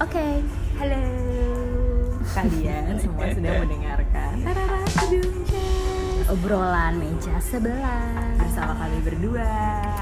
[0.00, 0.26] Oke,
[0.76, 1.02] halo.
[2.24, 4.80] Kalian semua sudah mendengarkan Tarara
[6.26, 9.46] Obrolan meja sebelah Bersama kami berdua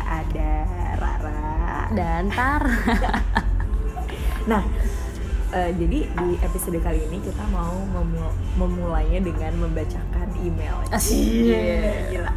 [0.07, 0.53] Ada
[0.97, 2.63] Rara dan Tar.
[4.43, 4.59] Nah
[5.53, 11.15] eh, jadi di episode kali ini kita mau memu- memulainya dengan membacakan email Asik.
[11.15, 12.33] Iya, Gila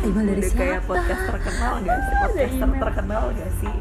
[0.00, 0.88] Email dari Udah kayak siapa?
[0.88, 2.14] podcast terkenal gak sih?
[2.14, 2.80] Podcaster email.
[2.80, 3.74] terkenal gak sih?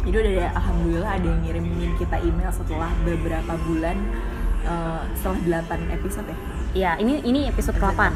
[0.00, 3.96] Jadi udah ada, alhamdulillah ada yang ngirimin kita email setelah beberapa bulan
[4.62, 6.38] eh, Setelah 8 episode ya
[6.70, 8.14] Ya, ini ini episode ke-8.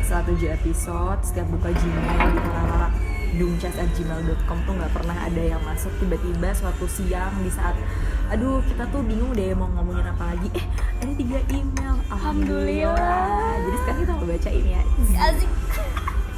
[0.00, 2.02] setelah 7 episode setiap buka Gmail
[2.32, 2.90] gitu rara
[3.30, 7.78] dumcas@gmail.com tuh nggak pernah ada yang masuk tiba-tiba suatu siang di saat
[8.26, 10.66] aduh kita tuh bingung deh mau ngomongin apa lagi eh
[10.98, 14.82] ada tiga email alhamdulillah jadi sekarang kita mau bacain ya
[15.20, 15.50] Asik.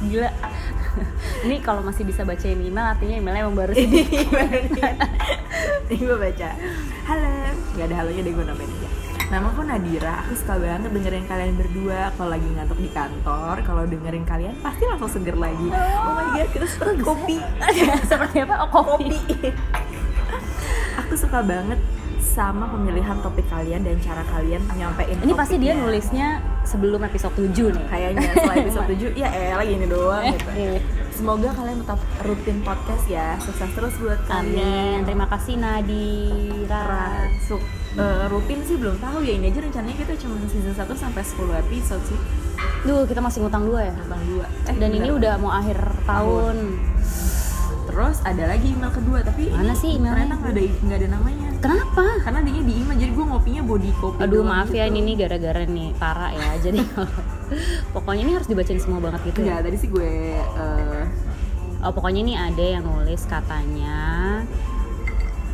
[0.07, 0.29] Gila.
[1.47, 3.87] ini kalau masih bisa bacain email artinya emailnya emang baru sih.
[5.89, 6.49] ini gue baca.
[7.07, 7.31] Halo.
[7.73, 8.89] Nggak ada halonya deh gue namain aja.
[9.33, 12.13] Namaku Nadira, aku suka banget dengerin kalian berdua.
[12.13, 15.73] Kalau lagi ngantuk di kantor, kalau dengerin kalian pasti langsung seger lagi.
[15.73, 17.37] Oh my god, kita seperti kopi.
[18.11, 18.61] Seperti apa?
[18.61, 19.17] Oh, kopi.
[21.01, 21.81] Aku suka banget
[22.33, 25.85] sama pemilihan topik kalian dan cara kalian nyampein Ini pasti dia topiknya.
[25.85, 26.27] nulisnya
[26.63, 27.85] sebelum episode 7 nih.
[27.85, 30.77] Kayaknya setelah episode 7, ya eh lagi ini doang gitu Eh,
[31.09, 34.57] Semoga kalian tetap rutin podcast ya Sukses terus buat Amin.
[34.57, 36.89] kalian Terima kasih Nadira.
[37.39, 37.61] Su-
[37.93, 41.37] eh, rutin sih belum tahu ya ini aja rencananya kita cuma season 1 sampai 10
[41.59, 42.17] episode sih
[42.81, 43.93] Duh, kita masih ngutang dua ya.
[43.93, 46.57] tentang dua eh, Dan ini udah mau akhir tahun.
[47.85, 50.25] terus ada lagi email kedua tapi Mana ini sih emailnya?
[50.25, 52.03] ternyata nggak ada nggak ada namanya Kenapa?
[52.27, 54.99] karena dia di email jadi gue ngopinya body kopi Aduh maaf ya gitu.
[54.99, 56.49] ini nih gara-gara nih Tara ya.
[56.67, 56.79] Jadi
[57.95, 59.65] pokoknya ini harus dibacain semua banget gitu Enggak, ya.
[59.65, 60.11] tadi sih gue
[60.43, 61.03] eh,
[61.83, 64.43] Oh pokoknya ini ada yang nulis katanya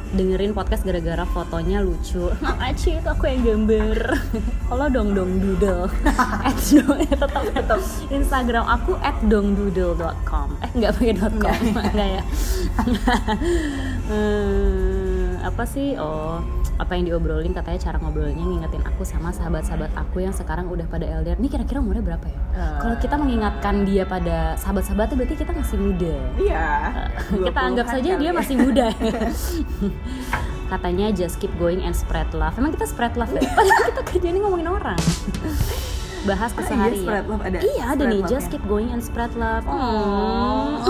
[0.10, 2.34] dengerin podcast gara-gara fotonya lucu.
[2.42, 3.98] Makasih itu aku yang gambar.
[4.70, 5.86] Kalau dong dong doodle.
[6.42, 10.58] at dong tetap tetap Instagram aku at dongdoodle.com.
[10.66, 12.24] Eh nggak pakai dot .com enggak ya.
[14.10, 14.89] Hmm,
[15.50, 15.94] apa sih?
[15.96, 16.40] Oh,
[16.76, 21.04] apa yang diobrolin katanya cara ngobrolnya ngingetin aku sama sahabat-sahabat aku yang sekarang udah pada
[21.04, 21.36] LDR.
[21.36, 22.40] Ini kira-kira umurnya berapa ya?
[22.54, 22.78] Eh.
[22.80, 26.14] Kalau kita mengingatkan dia pada sahabat-sahabatnya berarti kita masih muda.
[26.38, 26.66] iya
[27.28, 28.32] kita anggap 20-an saja dia ya.
[28.32, 28.88] masih muda.
[30.72, 32.54] Katanya just keep going and spread love.
[32.56, 33.42] Emang kita spread love ya?
[33.58, 35.00] Padahal kita kerjanya ngomongin orang.
[36.20, 37.04] Bahas Ah, iya, keseharian.
[37.04, 38.52] spread love ada Iya ada spread nih just ya.
[38.54, 39.66] keep going and spread love.
[39.66, 40.86] Oh.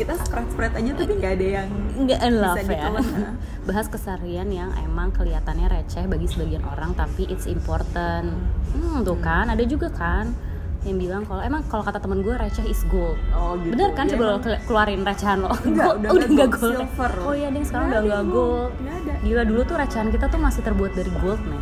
[0.00, 2.88] kita spread spread aja tapi nggak ada yang Enggak in love Bisa ya.
[3.68, 8.32] Bahas keseharian yang emang kelihatannya receh bagi sebagian orang tapi it's important.
[8.72, 10.32] Hmm, tuh kan ada juga kan
[10.80, 13.20] yang bilang kalau emang kalau kata temen gue receh is gold.
[13.30, 15.52] oh gitu Bener kan Ya, coba lo keluarin recehan lo.
[15.60, 16.80] Enggak, udah udah nggak nggak gold, gold.
[16.88, 17.12] silver.
[17.20, 18.48] Oh iya ding sekarang Nggak udah nggak yang gold.
[18.48, 18.72] gold.
[18.80, 19.12] Nggak ada.
[19.20, 21.60] Gila dulu tuh recehan kita tuh masih terbuat dari gold men.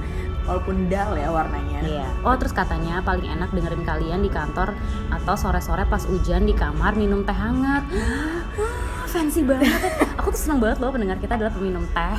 [0.48, 2.08] Walaupun dull ya warnanya Iya.
[2.24, 4.72] Oh terus katanya paling enak dengerin kalian di kantor
[5.12, 7.84] atau sore-sore pas hujan di kamar minum teh hangat.
[8.56, 9.70] Wah, fancy banget.
[10.16, 12.18] Aku tuh seneng banget loh pendengar kita adalah peminum teh.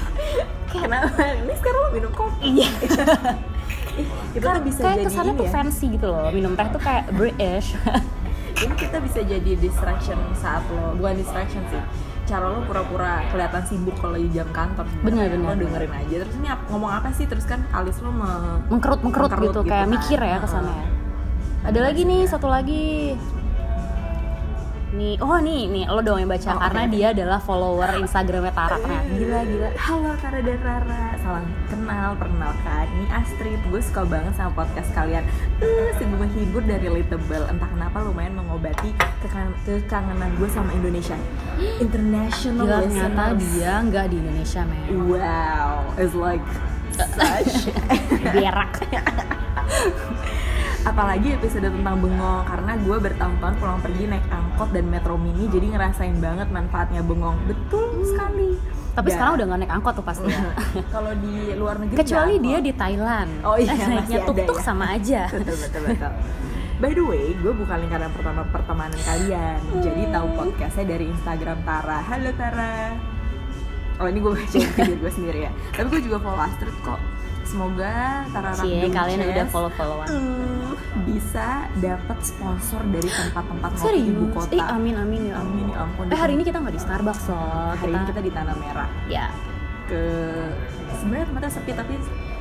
[0.70, 2.70] kenapa ini sekarang lo minum kopi Iya.
[4.38, 6.30] kita tuh bisa kayak jadi kesannya tuh ya fancy gitu loh.
[6.30, 7.74] Minum teh tuh kayak British.
[8.60, 11.80] ini kita bisa jadi distraction saat lo bukan distraction sih
[12.30, 16.36] cara lo pura-pura kelihatan sibuk kalau di jam kantor Bener, bener, lo dengerin aja terus
[16.38, 18.30] ini ngomong apa sih terus kan alis lo me
[18.70, 19.94] mengkerut mengkerut Mengkerut gitu, gitu kayak kan.
[19.98, 20.78] mikir ya kesannya.
[20.78, 21.68] Heeh.
[21.74, 23.18] Ada lagi nih satu lagi.
[25.00, 26.92] Nih, oh nih, nih lo dong yang baca Oh, karena oke.
[26.92, 29.08] dia adalah follower Instagramnya Tara ternyata.
[29.10, 29.68] Gila gila.
[29.80, 35.24] Halo Tara dan Rara, salam kenal, perkenalkan Ini Astrid, gue suka banget sama podcast kalian
[35.58, 38.92] uh, Sungguh menghibur dari relatable Entah kenapa lumayan mengobati
[39.24, 41.16] kekan- kekangenan gue sama Indonesia
[41.80, 44.84] International Gila ternyata dia nggak di Indonesia men.
[45.08, 46.44] Wow, it's like
[47.00, 47.72] such
[48.36, 48.74] Berak.
[50.82, 55.68] apalagi episode tentang bengong karena gue bertahun-tahun pulang pergi naik angkot dan metro mini jadi
[55.70, 58.56] ngerasain banget manfaatnya bengong betul sekali
[58.90, 60.44] Tapi Dan- sekarang udah nggak naik angkot tuh pasti ya.
[60.96, 63.32] kalau di luar negeri Kecuali dia di Thailand.
[63.44, 64.66] Oh iya, Eh, naiknya tuk-tuk ya.
[64.66, 65.22] sama aja.
[65.32, 66.14] betul betul betul
[66.80, 69.60] By the way, gue bukan lingkaran pertama pertemanan kalian.
[69.78, 72.00] Jadi tahu podcastnya dari Instagram Tara.
[72.02, 72.96] Halo Tara.
[74.00, 75.52] Oh ini gue baca video gue sendiri ya.
[75.70, 77.00] Tapi gue juga follow Astrid kok.
[77.50, 80.06] Semoga Tara Cie, kalian udah follow-followan.
[80.06, 80.74] uh,
[81.10, 84.14] bisa dapat sponsor dari tempat-tempat ngopi Serius?
[84.14, 84.54] ibu kota.
[84.54, 85.36] Ih, amin amin ya.
[85.42, 86.06] Amin, ya ampun.
[86.14, 87.74] Eh hari ini kita nggak di Starbucks loh.
[87.74, 89.34] hari ini kita di Tanah Merah ya
[89.90, 90.02] ke
[91.02, 91.94] sebenarnya tempatnya sepi tapi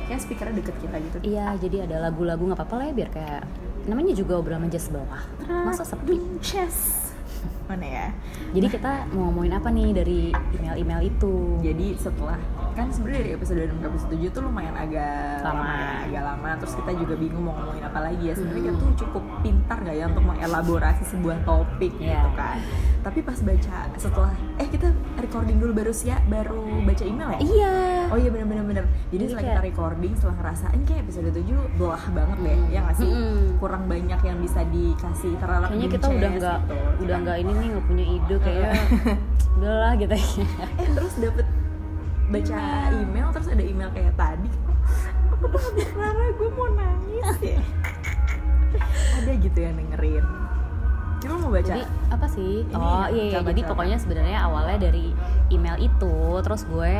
[0.05, 3.41] kayak speakernya deket kita gitu iya jadi ada lagu-lagu nggak apa-apa lah ya biar kayak
[3.89, 7.08] namanya juga obrolan meja sebelah masa sepi chess
[7.69, 8.07] mana ya?
[8.49, 10.19] Jadi kita mau ngomongin apa nih dari
[10.57, 11.61] email-email itu?
[11.61, 12.41] Jadi setelah
[12.73, 15.69] kan sebenarnya dari episode 6 ke episode 7 tuh lumayan agak Lama.
[15.69, 16.49] ya, agak lama.
[16.57, 18.33] Terus kita juga bingung mau ngomongin apa lagi ya.
[18.33, 22.17] Sebenarnya kita tuh cukup pintar gak ya untuk mengelaborasi sebuah topik Iya.
[22.17, 22.57] gitu kan
[22.99, 27.73] tapi pas baca setelah eh kita recording dulu baru sih baru baca email ya iya
[28.09, 28.85] Oh iya benar-benar benar.
[29.05, 31.45] Jadi Jadi setelah kayak- kita recording, setelah ngerasain kayak episode 7
[31.77, 32.67] belah banget deh, Hmm.
[32.67, 33.09] ya nggak sih?
[33.55, 36.77] Kurang banyak yang bisa dikasih terhadap kayaknya kita udah nggak gitu.
[36.99, 38.71] udah nggak ini nih nggak punya ide kayak
[39.55, 41.45] udahlah gitu eh terus dapet
[42.27, 42.57] baca
[42.91, 44.49] email terus ada email kayak tadi
[45.29, 47.61] aku tuh habis Clara gue mau nangis ya
[49.21, 50.25] ada gitu yang dengerin
[51.19, 53.39] Kita mau baca jadi apa sih Ini oh ya, iya, iya.
[53.43, 55.11] jadi pokoknya sebenarnya awalnya dari
[55.51, 56.93] email itu terus gue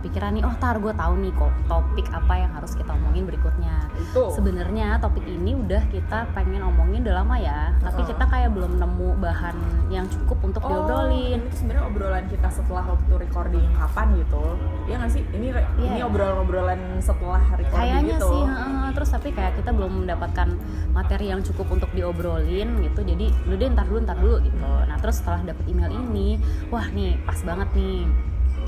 [0.00, 3.84] kepikiran nih oh tar gue tahu nih kok topik apa yang harus kita omongin berikutnya.
[3.94, 8.08] Itu sebenarnya topik ini udah kita pengen omongin udah lama ya tapi Oh.
[8.08, 9.56] kita kayak belum nemu bahan
[9.88, 11.36] yang cukup untuk diobrolin.
[11.36, 14.44] ini tuh sebenarnya obrolan kita setelah waktu recording kapan gitu?
[14.88, 15.22] Ya nggak sih?
[15.28, 15.62] Ini Iya.
[15.76, 18.28] ini obrolan-obrolan setelah recording kayaknya gitu.
[18.32, 18.88] sih heeh.
[18.90, 20.48] terus tapi kayak kita belum mendapatkan
[20.90, 24.56] materi yang cukup untuk diobrolin gitu jadi lu deh ntar dulu ntar dulu gitu.
[24.58, 28.08] Nah terus setelah dapet email ini wah nih pas banget nih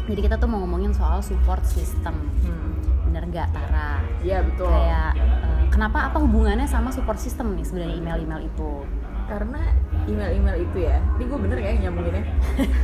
[0.04, 2.75] jadi kita tuh mau ngomongin soal support system Hmm.
[3.06, 4.66] bener nggak Tara Iya betul.
[4.66, 8.72] kayak eh, kenapa apa hubungannya sama support system nih sebenarnya email-email itu
[9.22, 9.60] Karena
[10.04, 12.25] email-email itu ya, ini gue bener kayak nyambunginnya.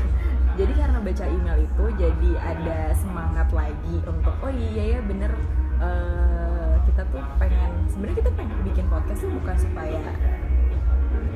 [0.58, 5.30] jadi karena baca email itu, jadi ada semangat lagi untuk oh iya ya bener
[5.78, 10.00] eh, kita tuh pengen sebenarnya kita pengen bikin podcast tuh bukan supaya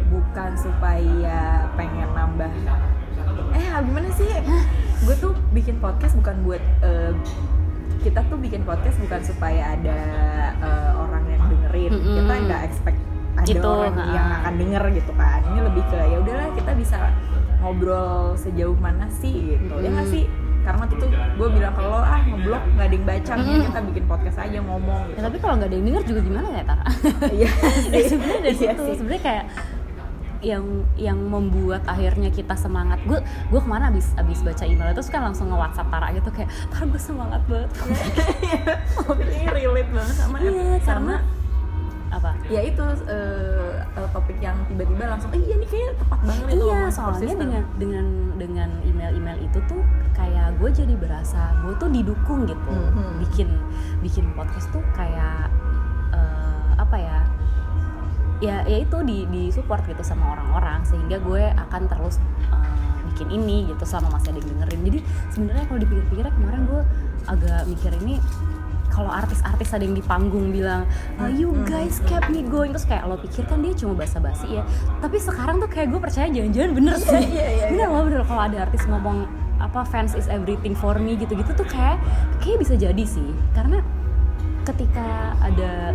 [0.08, 1.38] bukan supaya
[1.72, 2.52] pengen nambah
[3.52, 4.32] eh gimana sih
[5.02, 7.12] gue tuh bikin podcast bukan buat eh,
[8.02, 9.98] kita tuh bikin podcast bukan supaya ada
[10.56, 11.90] eh, orang yang dengerin.
[11.92, 12.14] Mm-mm.
[12.16, 12.98] kita nggak expect
[13.32, 14.04] ada Gitu, orang ha.
[14.12, 15.40] yang akan denger gitu kan.
[15.42, 16.96] Ini lebih ke ya udahlah kita bisa
[17.58, 19.74] ngobrol sejauh mana sih gitu.
[19.78, 20.24] Ya nggak sih?
[20.62, 23.66] Karena waktu itu gue bilang lo ah ngeblok nggak ada yang baca nih Mm-mm.
[23.66, 25.02] kita bikin podcast aja ngomong.
[25.02, 26.84] Ya, gitu tapi kalau nggak ada yang denger juga gimana ya Tara?
[27.26, 27.50] Iya
[27.94, 29.44] ya sebenarnya dari Iya situ sebenarnya kayak
[30.42, 30.66] yang
[30.98, 32.98] yang membuat akhirnya kita semangat.
[33.06, 36.28] Gue gue ke mana abis abis baca email itu kan langsung nge WhatsApp Tara gitu
[36.34, 37.70] kayak Tara gue semangat banget.
[39.22, 41.14] Ini relate banget sama Iya, karena
[42.12, 42.36] apa?
[42.44, 43.72] ya itu eh,
[44.12, 47.62] topik yang tiba-tiba langsung eh iya nih kayaknya tepat banget itu iya soalnya system." dengan
[47.80, 48.06] dengan
[48.36, 49.80] dengan email-email itu tuh
[50.12, 52.68] kayak gue jadi berasa gue tuh didukung gitu.
[52.68, 53.24] Mhm.
[53.24, 53.48] bikin
[54.04, 55.48] bikin podcast tuh kayak
[56.12, 57.18] eh, apa ya
[58.42, 62.18] ya ya itu di di support gitu sama orang-orang sehingga gue akan terus
[62.50, 64.80] eh, bikin ini gitu selama masih ada yang dengerin.
[64.90, 64.98] Jadi
[65.30, 66.82] sebenarnya kalau dipikir-pikir kemarin gue
[67.30, 68.18] agak mikir ini
[68.92, 70.84] kalau artis-artis ada yang di panggung bilang
[71.16, 74.62] "Ah, you guys kept me going terus kayak lo pikir kan dia cuma basa-basi ya.
[75.00, 77.24] Tapi sekarang tuh kayak gue percaya jangan-jangan bener sih.
[77.24, 77.66] Iya, iya, iya.
[77.72, 78.20] bener loh bener.
[78.26, 79.24] Kalau ada artis ngomong
[79.62, 81.96] apa fans is everything for me gitu-gitu tuh kayak
[82.42, 83.30] kayak bisa jadi sih.
[83.56, 83.80] Karena
[84.62, 85.90] ketika ada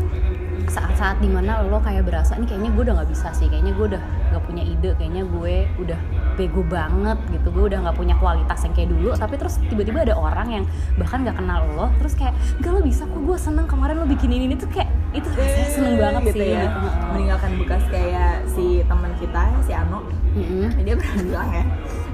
[0.67, 3.85] saat-saat di mana lo kayak berasa ini kayaknya gue udah nggak bisa sih kayaknya gue
[3.95, 4.01] udah
[4.35, 5.99] nggak punya ide kayaknya gue udah
[6.35, 9.09] bego banget gitu gue udah nggak punya kualitas yang kayak dulu.
[9.15, 10.63] Tapi terus tiba-tiba ada orang yang
[10.99, 14.29] bahkan nggak kenal lo terus kayak gak lo bisa kok gue seneng kemarin lo bikin
[14.29, 16.51] ini, ini tuh kayak itu rasanya seneng banget gitu sih.
[16.51, 16.63] ya.
[16.67, 16.87] Gitu.
[17.15, 20.03] meninggalkan bekas kayak si teman kita si Ano.
[20.37, 20.69] Mm-mm.
[20.85, 21.63] dia pernah bilang ya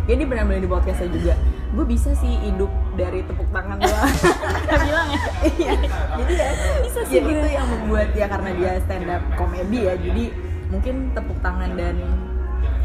[0.07, 1.33] pernah bilang di podcastnya juga
[1.73, 5.21] gue bisa sih hidup dari tepuk tangan Dia bilang ya
[5.53, 5.73] Iya.
[6.15, 6.49] jadi ya
[6.85, 7.39] Bisa sih jadi gue.
[7.39, 10.23] itu yang membuat ya karena dia stand up komedi ya jadi
[10.69, 11.95] mungkin tepuk tangan dan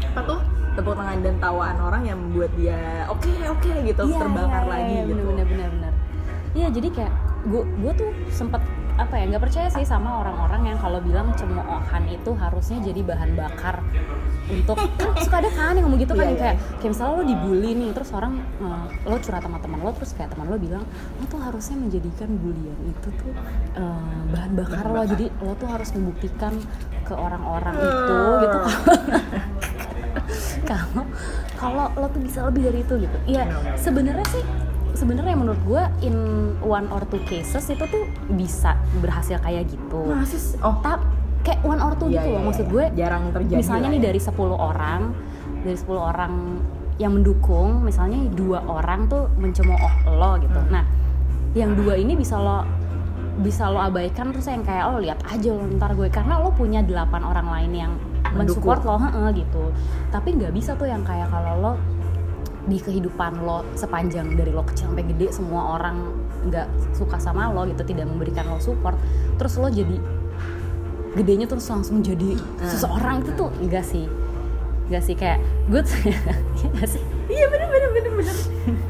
[0.07, 0.39] apa tuh
[0.73, 4.93] tepuk tangan dan tawaan orang yang membuat dia oke oke gitu Iya, terbakar iya, lagi
[4.95, 5.93] iya, gitu bener bener bener
[6.51, 7.13] iya jadi kayak
[7.45, 8.61] gue gue tuh sempet
[8.99, 13.31] apa ya nggak percaya sih sama orang-orang yang kalau bilang cemoohan itu harusnya jadi bahan
[13.39, 13.79] bakar
[14.51, 16.43] untuk kan suka ada kan yang ngomong gitu kan Iya, yang iya.
[16.43, 20.11] kayak kayak misalnya lo dibully nih terus orang eh, lo curhat sama teman lo terus
[20.17, 20.83] kayak teman lo bilang
[21.15, 23.31] lo tuh harusnya menjadikan bulian itu tuh
[23.79, 25.01] eh, bahan bakar lo.
[25.07, 26.53] Jadi lo tuh harus membuktikan
[27.07, 28.59] ke orang-orang itu gitu.
[30.69, 31.05] Kalau
[31.57, 33.17] kalau lo tuh bisa lebih dari itu gitu.
[33.25, 34.43] Ya sebenarnya sih
[34.99, 36.15] sebenarnya menurut gue in
[36.59, 40.59] one or two cases itu tuh bisa berhasil kayak gitu Masa sih?
[40.59, 40.99] oh Tap,
[41.41, 42.73] kayak one or two Iya, gitu iya, loh maksud iya.
[42.75, 44.07] gue jarang terjadi misalnya lah nih ya.
[44.11, 45.01] dari 10 orang
[45.59, 46.33] dari 10 orang
[46.99, 49.79] yang mendukung misalnya dua orang tuh mencemooh
[50.19, 50.67] lo gitu Hmm.
[50.67, 50.83] nah
[51.55, 52.67] yang dua ini bisa lo
[53.39, 56.83] bisa lo abaikan terus yang kayak lo lihat aja lo ntar gue karena lo punya
[56.83, 57.91] delapan orang lain yang
[58.35, 59.71] mensupport lo heeh, gitu
[60.11, 61.73] tapi nggak bisa tuh yang kayak kalau lo
[62.67, 66.11] di kehidupan lo sepanjang dari lo kecil sampai gede semua orang
[66.49, 68.95] nggak suka sama lo gitu tidak memberikan lo support
[69.39, 69.99] terus lo jadi
[71.17, 74.05] gedenya terus langsung jadi seseorang itu tuh enggak sih?
[74.89, 75.39] Enggak sih kayak
[75.69, 77.03] iya nggak sih?
[77.29, 78.37] Iya bener bener bener bener.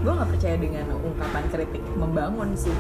[0.04, 2.76] Gue nggak percaya dengan ungkapan kritik membangun sih.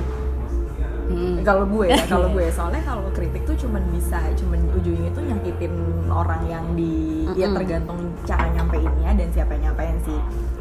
[1.09, 1.41] Hmm.
[1.41, 5.73] kalau gue ya kalau gue soalnya kalau kritik tuh cuman bisa cuman ujungnya tuh nyakitin
[6.05, 7.57] orang yang di ya Mm-mm.
[7.57, 10.19] tergantung cara nyampeinnya dan siapa yang nyampein sih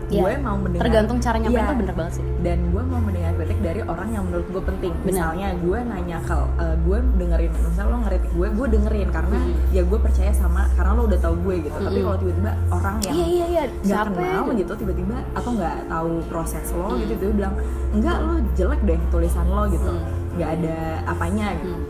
[0.08, 0.20] Iya.
[0.20, 1.68] gue mau mendengar tergantung cara nyampein Iya.
[1.68, 4.92] tuh bener banget sih dan gue mau mendengar kritik dari orang yang menurut gue penting
[4.94, 5.06] Benar.
[5.06, 9.38] misalnya gue nanya ke eh, gue dengerin misal lo ngeritik gue gue dengerin karena
[9.68, 12.06] ya gue percaya sama karena lo udah tahu gue gitu tapi Mm-mm.
[12.06, 14.54] kalau tiba-tiba orang yang iya iya iya nggak siapa kenal ya?
[14.56, 17.54] gitu tiba-tiba atau nggak tahu proses lo gitu dia bilang
[17.90, 20.36] enggak lo jelek deh tulisan lo gitu Hmm.
[20.36, 21.82] nggak ada apanya gitu Hmm.
[21.82, 21.87] itu "Hah,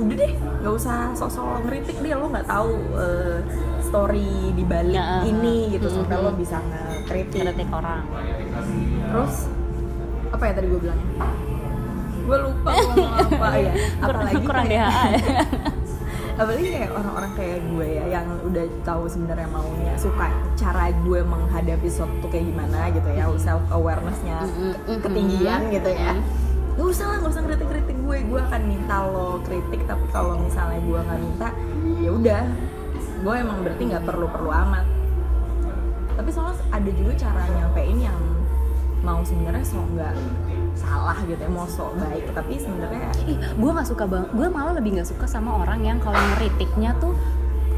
[0.00, 3.38] udah deh nggak usah sok-sok ngeritik deh lo nggak tahu eh,
[3.84, 8.04] story di balik Ya, ini gitu hmm, sampai lo bisa ngekritik kritik orang.
[9.10, 9.34] Terus
[10.30, 11.08] apa ya tadi gue bilangnya?
[12.20, 15.42] Gue lupa gue ngomong apa ya apalagi kurang kayak- DHA ya.
[16.40, 21.84] apalagi kayak orang-orang kayak gue ya yang udah tahu sebenarnya maunya suka cara gue menghadapi
[21.84, 24.48] sesuatu kayak gimana gitu ya self awarenessnya
[25.04, 26.16] ketinggian gitu ya
[26.80, 28.16] gak usah lah gak usah kritik kritik gue.
[28.24, 31.48] Gue akan minta lo kritik tapi kalau misalnya gue nggak minta
[32.00, 32.42] ya udah.
[33.20, 34.88] Gue emang berarti nggak perlu perlu amat.
[36.16, 38.20] Tapi soalnya ada juga cara nyampein yang
[39.04, 40.14] mau sebenarnya sok nggak
[40.72, 42.24] salah gitu ya mau sok baik.
[42.32, 46.00] Tapi sebenarnya Ih, gue nggak suka banget gue malah lebih nggak suka sama orang yang
[46.00, 47.12] kalau ngeritiknya tuh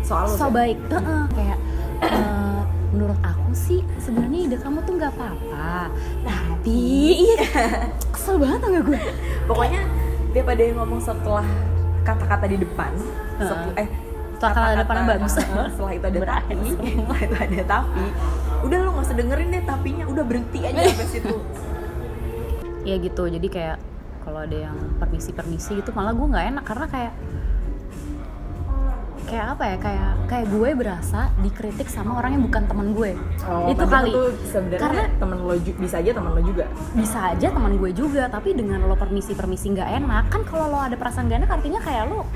[0.06, 0.54] soal so sih.
[0.54, 0.78] baik.
[0.94, 1.58] Heeh, kayak
[2.06, 2.60] eh,
[2.94, 5.90] menurut aku sih sebenarnya ide kamu tuh nggak apa-apa.
[6.22, 6.78] Tapi
[7.18, 7.50] iya
[8.22, 9.00] kesel banget nggak gue.
[9.44, 9.82] Pokoknya
[10.30, 11.46] dia pada yang ngomong setelah
[12.02, 12.94] kata-kata di depan
[13.36, 13.88] setel- eh
[14.38, 15.32] Setelah kata depannya bagus.
[15.74, 18.04] setelah itu ada Berakhir tapi setelah itu ada tapi
[18.62, 21.36] udah lo nggak usah dengerin deh tapinya udah berhenti aja sampai situ.
[22.82, 23.76] Ya gitu jadi kayak
[24.22, 27.12] kalau ada yang permisi permisi gitu malah gue nggak enak karena kayak
[29.32, 33.16] kayak apa ya kayak kayak gue berasa dikritik sama orang yang bukan teman gue.
[33.64, 34.12] Itu padahal kali.
[34.44, 36.64] sebenarnya Karena- temen lo bisa aja temen lo juga.
[36.92, 40.78] bisa aja teman gue juga tapi dengan lo permisi permisi nggak enak kan kalau lo
[40.78, 42.28] ada perasaan gak enak artinya kayak lo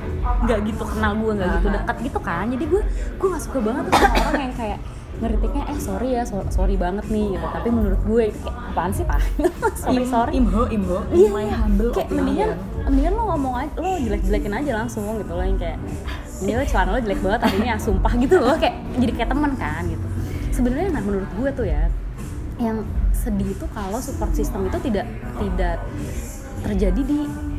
[0.43, 2.45] nggak gitu kenal gue nggak gitu dekat gitu kan.
[2.49, 4.79] Jadi gue gue nggak suka banget sama orang yang kayak
[5.17, 7.47] ngeritiknya eh sorry ya so- sorry banget nih gitu.
[7.47, 9.21] Tapi menurut gue itu kayak apaan sih pak?
[9.79, 10.33] Sorry Im- sorry.
[10.35, 10.99] imho imho.
[11.09, 12.51] Iya, my humble kayak mendingan
[12.85, 15.81] mendingan lo ngomong aja lo jelek jelekin aja langsung gitu loh yang kayak
[16.45, 18.57] ini lo celana lo jelek banget artinya sumpah gitu loh.
[18.61, 20.07] Kayak jadi kayak teman kan gitu.
[20.53, 21.89] Sebenarnya nah menurut gue tuh ya
[22.57, 25.07] yang sedih itu kalau support system itu tidak
[25.41, 25.77] tidak
[26.65, 27.19] terjadi di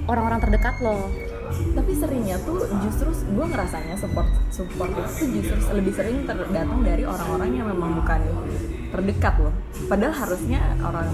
[0.10, 1.10] orang-orang terdekat lo.
[1.48, 7.50] Tapi seringnya tuh justru gue ngerasanya support support itu justru lebih sering terdatang dari orang-orang
[7.56, 8.20] yang memang bukan
[8.92, 9.54] terdekat loh.
[9.88, 11.08] Padahal harusnya orang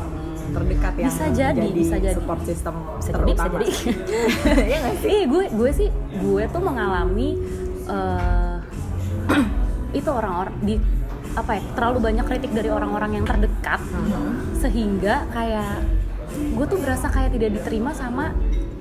[0.53, 2.13] terdekat yang Bisa jadi, bisa jadi.
[2.13, 3.67] support system bisa jadi bisa jadi
[4.69, 7.29] Iya nggak sih Iya gue gue sih gue tuh mengalami
[7.85, 8.55] eh,
[9.93, 10.75] itu orang-orang di
[11.33, 14.53] apa ya terlalu banyak kritik dari orang-orang yang terdekat Mhm.
[14.55, 15.81] sehingga kayak
[16.33, 18.33] gue tuh berasa kayak tidak diterima sama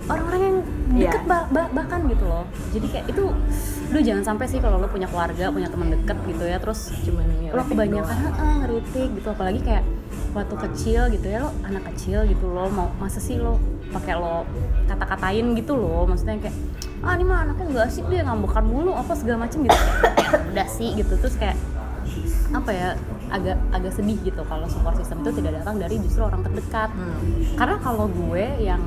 [0.05, 0.57] orang-orang yang
[0.93, 3.25] deket bah- bah- bahkan gitu loh jadi kayak itu
[3.89, 7.25] lu jangan sampai sih kalau lo punya keluarga punya teman deket gitu ya terus cuman
[7.25, 8.35] lo ngeliatin kebanyakan doang.
[8.35, 9.85] "Heeh, ngeritik gitu apalagi kayak
[10.33, 13.61] waktu kecil gitu ya lo anak kecil gitu lo mau masa sih lo
[13.93, 14.49] pakai lo
[14.89, 16.57] kata-katain gitu loh maksudnya kayak
[17.03, 19.75] ah ini mah anaknya nggak asik dia ngambekan mulu apa segala macem gitu.
[19.75, 21.59] Kayak, udah sih gitu terus kayak
[22.53, 22.89] apa ya
[23.33, 26.93] agak agak sedih gitu kalau support system itu tidak datang dari justru orang terdekat.
[26.93, 27.17] Hmm.
[27.57, 28.81] karena kalau gue yang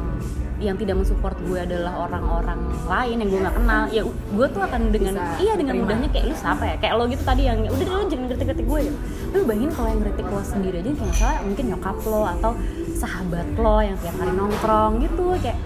[0.55, 4.81] yang tidak mensupport gue adalah orang-orang lain yang gue nggak kenal ya gue tuh akan
[4.87, 5.91] dengan Bisa iya dengan diterima.
[5.91, 6.75] mudahnya kayak lu siapa ya?
[6.79, 9.87] Kayak lo gitu tadi yang udah lo jangan kritik-kritik gue gitu tapi lu bayangin kalau
[9.91, 12.51] yang kritik lo sendiri aja kayak misalnya mungkin nyokap lo atau
[12.95, 15.59] sahabat lo yang tiap hari nongkrong gitu kayak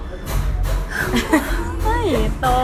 [1.89, 2.59] ah gitu.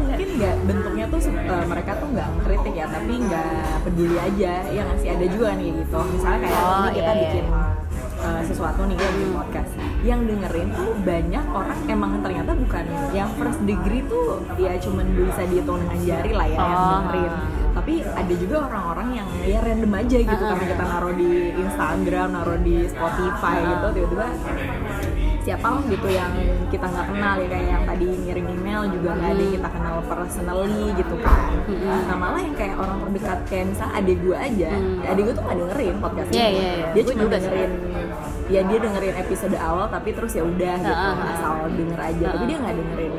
[0.00, 4.82] Mungkin nggak bentuknya tuh eh, mereka tuh nggak kritik ya tapi nggak peduli aja ya
[4.88, 5.98] ngasih ada juga kayak gitu.
[6.16, 7.83] Misalnya kayak Oh, ini kita iya, iya.
[8.24, 9.70] Eh, sesuatu nih ya di podcast.
[10.00, 15.42] Yang dengerin tuh banyak orang emang ternyata bukan yang first degree tuh ya cuman bisa
[15.44, 16.90] dihitung dengan jari lah ya yang Oh.
[16.98, 17.32] dengerin.
[17.74, 22.28] Tapi ada juga orang-orang yang ya random aja gitu karena ah, kita naruh di Instagram
[22.32, 24.26] naruh di Spotify gitu tiba-tiba
[25.44, 26.32] siapa gitu yang
[26.72, 29.96] kita nggak kenal ya kayak yang tadi ngirim email juga nggak ada yang kita kenal
[30.08, 31.52] personally gitu kan
[32.08, 34.70] nah malah yang kayak orang terdekat kayak misal adik gue aja
[35.04, 36.86] adik gue tuh nggak dengerin podcast Iya, ini iya, iya.
[36.90, 37.70] dia cuma dengerin
[38.44, 41.32] ya dia dengerin episode awal tapi terus ya udah gitu ah, ah.
[41.32, 42.48] asal denger aja tapi Ah.
[42.48, 43.12] dia nggak dengerin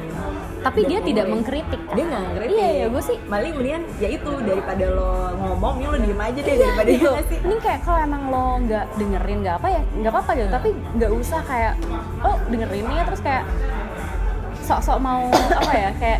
[0.65, 1.33] tapi dia Dan tidak ngomongin.
[1.37, 1.93] mengkritik kan?
[1.93, 5.87] dia nggak ngeritik Iya, iya, gue sih- maling mendingan ya itu daripada lo ngomong ya
[5.87, 7.09] lo diem aja deh daripada gitu.
[7.11, 10.49] nggak sih Ini kayak kalau emang lo nggak dengerin nggak apa ya nggak apa-apa gitu,
[10.49, 11.73] tapi nggak usah kayak
[12.19, 13.43] oh dengerin ya terus kayak
[14.59, 15.29] sok-sok mau
[15.61, 16.19] apa ya kayak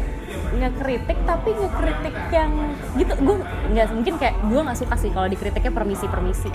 [0.54, 2.52] ngekritik tapi ngekritik yang
[2.94, 3.36] gitu gue
[3.68, 6.50] nggak mungkin kayak gue nggak suka sih kalau dikritiknya permisi permisi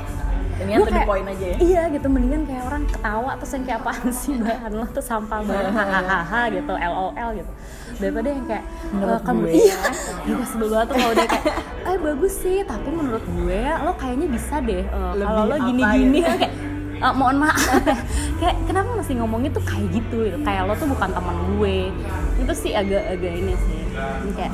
[0.61, 1.57] To the kayak- point aja ya.
[1.59, 5.39] iya gitu mendingan kayak orang ketawa terus yang kayak apaan sih bahan lo tuh sampah
[5.41, 7.53] banget hahaha gitu lol gitu.
[7.93, 9.53] Daripada yang kayak Menurut eh, kamu gue.
[9.59, 9.77] iya
[10.23, 10.33] ya.
[10.33, 11.47] gue sebel banget tuh kalau dia kayak
[11.81, 15.67] eh bagus sih tapi menurut gue lo kayaknya bisa deh eh, Lebih kalau lo apa
[15.67, 16.19] gini-gini.
[16.19, 16.33] gitu.
[16.37, 16.53] kayak
[17.01, 17.57] "Eh, mohon maaf.
[18.41, 20.21] Kayak kenapa masih ngomongnya tuh kayak gitu?
[20.39, 21.89] Kayak lo tuh bukan teman gue.
[22.37, 23.81] Itu sih agak-agak ini sih.
[23.89, 24.53] Ini kayak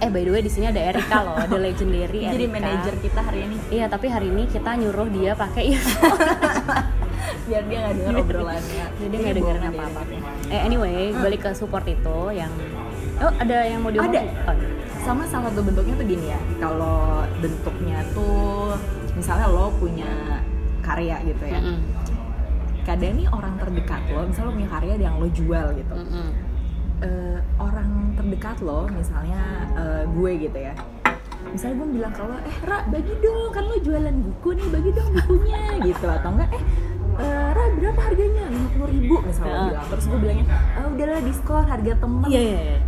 [0.00, 2.54] eh by the way di sini ada Erika loh ada legendary jadi Erika.
[2.54, 5.64] manajer kita hari ini Iya, tapi hari ini kita nyuruh dia pakai
[7.46, 10.00] biar dia nggak denger obrolannya Jadi nggak dengerin apa-apa.
[10.06, 10.20] deh.
[10.48, 12.50] Eh anyway, balik ke support itu yang
[13.20, 14.24] Oh, ada yang mau diomongin?
[14.24, 14.48] Ada.
[14.48, 14.56] Oh,
[15.00, 18.72] sama salah satu bentuknya tuh gini ya kalau bentuknya tuh
[19.12, 20.08] misalnya lo punya
[20.80, 21.80] karya gitu ya mm-mm,
[22.82, 26.28] kadang nih orang terdekat lo misalnya lo punya karya yang lo jual gitu mm-mm.
[27.00, 29.40] Eh, orang terdekat lo misalnya
[29.72, 30.76] eh, gue gitu ya.
[31.48, 35.08] Misalnya gue bilang kalau eh Ra bagi dong kan lo jualan buku nih bagi dong
[35.16, 36.06] bukunya gitu.
[36.06, 36.62] Atau enggak eh
[37.24, 38.44] eh, Ra berapa harganya?
[38.52, 39.68] lima puluh ribu misalnya Heeh.
[39.72, 39.86] bilang.
[39.88, 42.28] Terus gue bilangnya ah udahlah diskon harga temen.
[42.28, 42.78] Iya, iya, iya.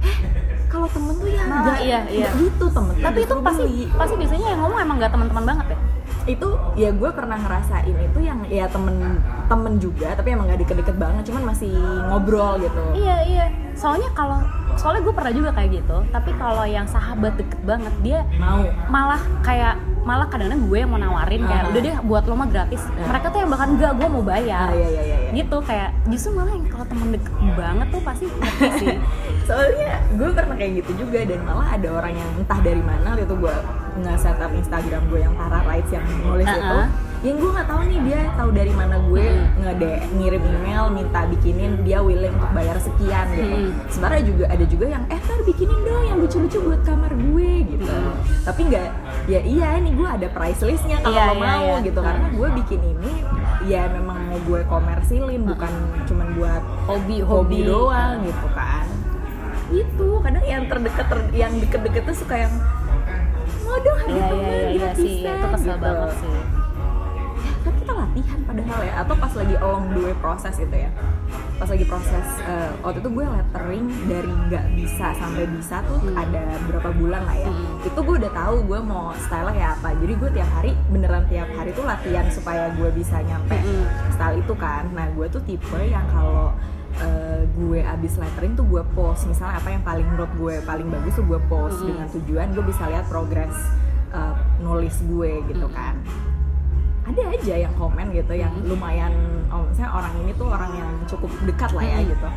[0.72, 2.28] kalau temen tuh ya Malah, nggak iya, iya.
[2.36, 2.94] gitu temen.
[3.00, 5.78] Tapi itu Justru pasti pasti biasanya yang ngomong emang gak teman-teman banget ya?
[6.24, 10.96] Itu ya gue pernah ngerasain itu yang ya temen temen juga tapi emang gak deket-deket
[10.96, 11.72] banget cuman masih
[12.08, 13.46] ngobrol gitu Iya, iya.
[13.72, 14.38] Soalnya kalau
[14.76, 19.20] soalnya gue pernah juga kayak gitu, tapi kalau yang sahabat deket banget dia mau malah
[19.40, 21.70] kayak malah kadang-kadang gue yang mau nawarin kayak Aha.
[21.70, 22.82] udah deh buat lo mah gratis.
[22.90, 23.06] Iya.
[23.08, 24.68] Mereka tuh yang bahkan enggak, gue mau bayar.
[24.68, 25.30] ah, iya iya iya, iya.
[25.32, 28.96] gitu kayak justru malah yang kalau temen deket banget tuh pasti ngerti sih
[29.42, 33.24] soalnya gue pernah kayak gitu juga dan malah ada orang yang entah dari mana waktu
[33.24, 33.54] itu gue
[33.98, 36.86] nge-setup Instagram gue yang Tara Rights yang nulis itu Uh-uh.
[37.22, 41.72] yang gue nggak tahu nih dia tahu dari mana gue ngede ngirim email minta bikinin
[41.80, 43.70] dia willing untuk bayar sekian gitu Hmm.
[43.86, 47.84] sebenarnya juga ada juga yang eh tar bikinin dong yang lucu-lucu buat kamar gue gitu
[47.84, 48.14] Hmm.
[48.42, 48.86] tapi nggak
[49.26, 51.84] ya iya nih gue ada price listnya kalau Iya, lo iya, mau iya.
[51.84, 52.08] gitu Hmm.
[52.08, 53.12] karena gue bikin ini
[53.62, 55.72] ya memang mau gue komersilin bukan
[56.04, 58.82] cuman buat hobi hobi doang gitu kan
[59.74, 60.08] itu.
[60.18, 62.52] Kadang yang terdekat ter- yang deket-deket tuh suka yang
[63.62, 65.22] mau dong harga iya temen iya iya iya sih.
[65.22, 65.80] gratisan," itu kesel gitu.
[65.80, 66.36] banget sih.
[67.62, 68.92] Kan kita latihan padahal ya.
[68.98, 70.90] Atau pas lagi along the way proses itu ya.
[71.54, 76.18] Pas lagi proses eh, waktu itu gue lettering dari nggak bisa sampai bisa tuh Hmm.
[76.18, 77.48] ada berapa bulan lah ya.
[77.48, 77.80] Hmm.
[77.82, 79.88] itu gue udah tahu gue mau style kayak apa.
[79.96, 83.86] Jadi gue tiap hari beneran tiap hari tuh latihan supaya gue bisa nyampe Hmm.
[84.10, 84.90] style itu kan.
[84.90, 86.50] Nah gue tuh tipe yang kalau
[86.94, 91.14] eh, gue abis lettering tuh gue post misalnya apa yang paling menurut gue paling bagus
[91.14, 91.88] tuh gue post Hmm.
[91.88, 93.56] dengan tujuan gue bisa lihat progres
[94.10, 95.74] eh, nulis gue gitu Hmm.
[95.74, 95.94] kan
[97.02, 99.10] ada aja yang komen gitu yang lumayan
[99.48, 102.28] oh, misalnya orang ini tuh orang yang cukup dekat lah ya gitu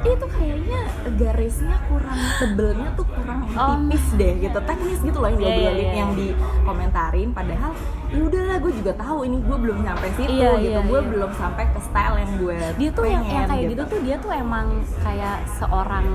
[0.00, 0.80] itu kayaknya
[1.14, 3.76] garisnya kurang tebelnya tuh kurang Oh.
[3.76, 5.92] tipis deh gitu teknis gitu loh yang iya, diobrolin iya.
[5.92, 7.72] yang dikomentarin padahal
[8.10, 11.08] ya udahlah gue juga tahu ini gue belum sampai situ Iya, gitu iya, gue iya.
[11.08, 13.82] belum sampai ke style yang gue dia tuh yang, yang kayak gitu.
[13.86, 14.66] tuh dia tuh emang
[15.00, 16.06] kayak seorang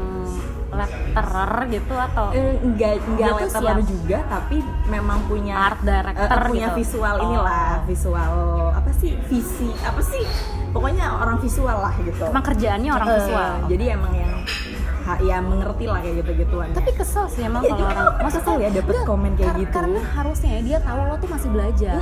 [0.69, 6.67] letterer gitu atau Eh, enggak enggak letterer juga tapi memang punya art director eh, punya
[6.69, 6.77] gitu.
[6.77, 7.25] visual Oh.
[7.25, 8.33] inilah visual
[8.73, 10.23] apa sih visi apa sih
[10.69, 14.33] pokoknya orang visual lah gitu emang kerjaannya orang Eh, visual jadi emang yang
[15.21, 18.55] ya mengerti lah kayak gitu gituan tapi kesel sih emang Iya, kalau orang kenapa kesel
[18.57, 19.71] ya dapet komen kayak gitu?
[19.73, 21.95] karena harusnya ya dia tahu lo tuh masih belajar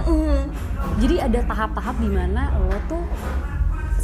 [1.03, 3.03] jadi ada tahap-tahap di mana lo tuh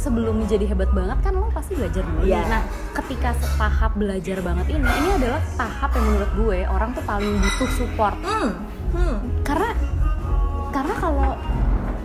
[0.00, 2.24] sebelum menjadi hebat banget kan lo pasti belajar dulu.
[2.24, 2.40] Iya.
[2.48, 2.62] nah
[2.96, 7.70] ketika tahap belajar banget ini ini adalah tahap yang menurut gue orang tuh paling butuh
[7.76, 8.50] support hmm.
[8.96, 9.16] Hmm.
[9.44, 9.70] karena
[10.70, 11.30] karena kalau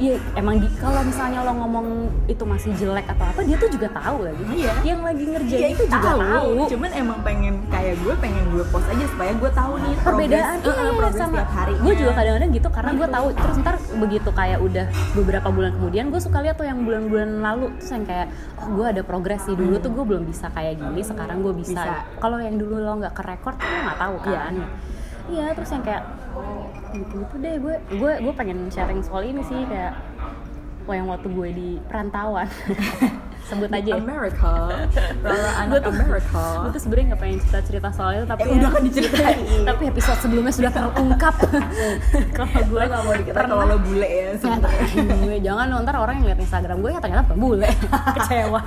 [0.06, 1.88] ya emang di kalau misalnya lo ngomong
[2.26, 4.44] itu masih jelek atau apa dia tuh juga tahu lagi.
[4.56, 4.74] Iya.
[4.84, 8.86] yang lagi ngerjain Ya, itu juga tahu, cuman emang pengen kayak gue pengen gue post
[8.86, 12.12] aja supaya gue tahu nih perbedaan progres, eh, iya, progres sama tiap hari gue juga
[12.14, 13.28] kadang-kadang gitu karena gue tahu.
[13.34, 17.66] Terus ntar begitu kayak udah beberapa bulan kemudian gue suka lihat tuh yang bulan-bulan lalu.
[17.80, 19.56] Terus yang kayak oh gue ada progres sih.
[19.56, 22.06] Dulu tuh gue belum bisa kayak gini sekarang gue bisa, Bisa.
[22.18, 24.40] kalau yang dulu lo nggak ke record tuh lo nggak tahu Iya.
[24.40, 24.54] kan?
[25.26, 26.04] Iya terus yang kayak
[26.98, 27.16] gitu.
[27.22, 29.94] Gitu deh gue gue gue pengen sharing soal ini sih kayak
[30.88, 32.46] yang waktu gue di perantauan.
[33.46, 34.02] Sebut aja ya.
[34.02, 34.74] Amerika.
[35.22, 36.46] Rara anak tuh- Amerika.
[36.62, 39.38] gue tuh sebenarnya nggak pengen cerita cerita soal itu tapi Eh, udah kan diceritain.
[39.70, 41.36] tapi episode sebelumnya sudah terungkap.
[42.38, 44.30] Kalau gue gue gak mau dikira kalau lo bule ya
[44.98, 47.70] gue jangan lo, ntar orang yang lihat Instagram gue ya ternyata bukan bule.
[48.18, 48.62] Kecewa.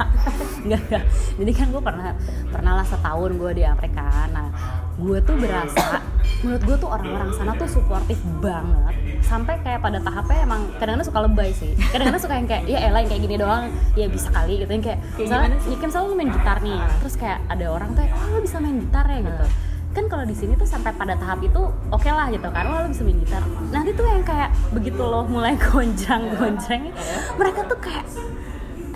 [0.62, 1.02] Enggak enggak
[1.34, 2.06] jadi kan gue pernah
[2.48, 4.46] pernah lah setahun gue di Amerika nah
[4.94, 6.02] gue tuh berasa
[6.42, 8.94] menurut gue tuh orang-orang sana tuh suportif banget.
[9.26, 11.74] Sampai kayak pada tahapnya emang kadang-kadang suka lebay sih.
[11.90, 13.64] Kadang-kadang suka yang kayak ya elah yang kayak gini doang.
[13.98, 14.70] Ya bisa kali gitu.
[14.70, 16.78] Yang kayak Kayak misalnya ya kan misalnya lu main gitar nih.
[17.02, 19.44] Terus kayak ada orang tuh oh lu bisa main gitar ya gitu.
[19.88, 22.64] Kan kalau di sini tuh sampai pada tahap itu oke lah gitu kan.
[22.70, 23.42] Lo bisa main gitar.
[23.74, 26.94] Nanti tuh yang kayak begitu lo mulai gonjang gonjang
[27.34, 28.06] mereka tuh kayak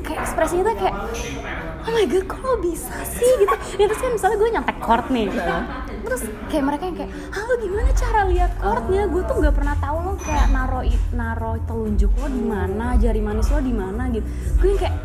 [0.03, 0.95] kayak ekspresinya tuh kayak
[1.83, 3.27] oh my god kok lo bisa sih?
[3.27, 3.55] Gitu.
[3.83, 5.27] Ya terus kan misalnya gue nyontek chord nih
[6.03, 9.03] terus kayak mereka yang kayak halo gimana cara lihat chordnya?
[9.07, 10.81] Gue tuh nggak pernah tahu lo kayak naro
[11.15, 14.27] naro telunjuk lo di mana jari manis lo di mana gitu.
[14.59, 14.97] Gue yang kayak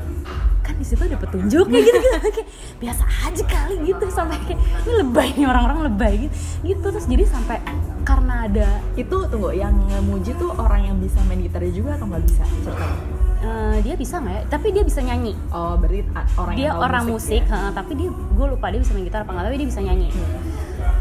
[0.65, 2.09] kan di situ ada petunjuknya gitu gitu.
[2.33, 2.49] Kayak
[2.81, 6.35] biasa aja kali gitu sampai kayak ini lebay nih orang-orang lebay gitu.
[6.65, 7.57] Gitu terus jadi sampai
[8.03, 12.23] karena ada itu tunggu yang ngemuji tuh orang yang bisa main gitarnya juga atau nggak
[12.25, 12.43] bisa?
[12.63, 12.97] Ceritanya
[13.37, 14.43] eh, dia bisa nggak ya?
[14.49, 15.33] Tapi dia bisa nyanyi.
[15.53, 16.01] Oh berarti
[16.41, 17.51] orang dia yang orang musik, ya?
[17.53, 20.07] heeh, tapi dia gue lupa dia bisa main gitar apa enggak tapi dia bisa nyanyi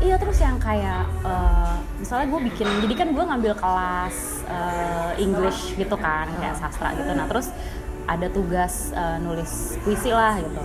[0.05, 5.75] iya terus yang kayak eh, misalnya gue bikin jadi kan gue ngambil kelas eh, English
[5.77, 7.11] gitu kan kayak sastra gitu.
[7.17, 7.49] Nah terus
[8.07, 10.63] ada tugas eh, nulis puisi lah gitu.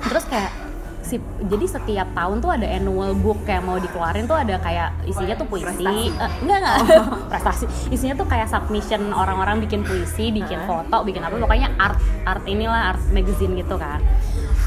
[0.00, 0.52] Terus kayak
[1.00, 5.34] si jadi setiap tahun tuh ada annual book kayak mau dikeluarin tuh ada kayak isinya
[5.34, 5.66] tuh puisi.
[5.66, 6.06] Prestasi.
[6.14, 6.76] Eh, enggak enggak.
[7.32, 7.64] Prestasi.
[7.90, 12.94] Isinya tuh kayak submission orang-orang bikin puisi bikin foto bikin apa pokoknya art art inilah
[12.94, 13.98] art magazine gitu kan.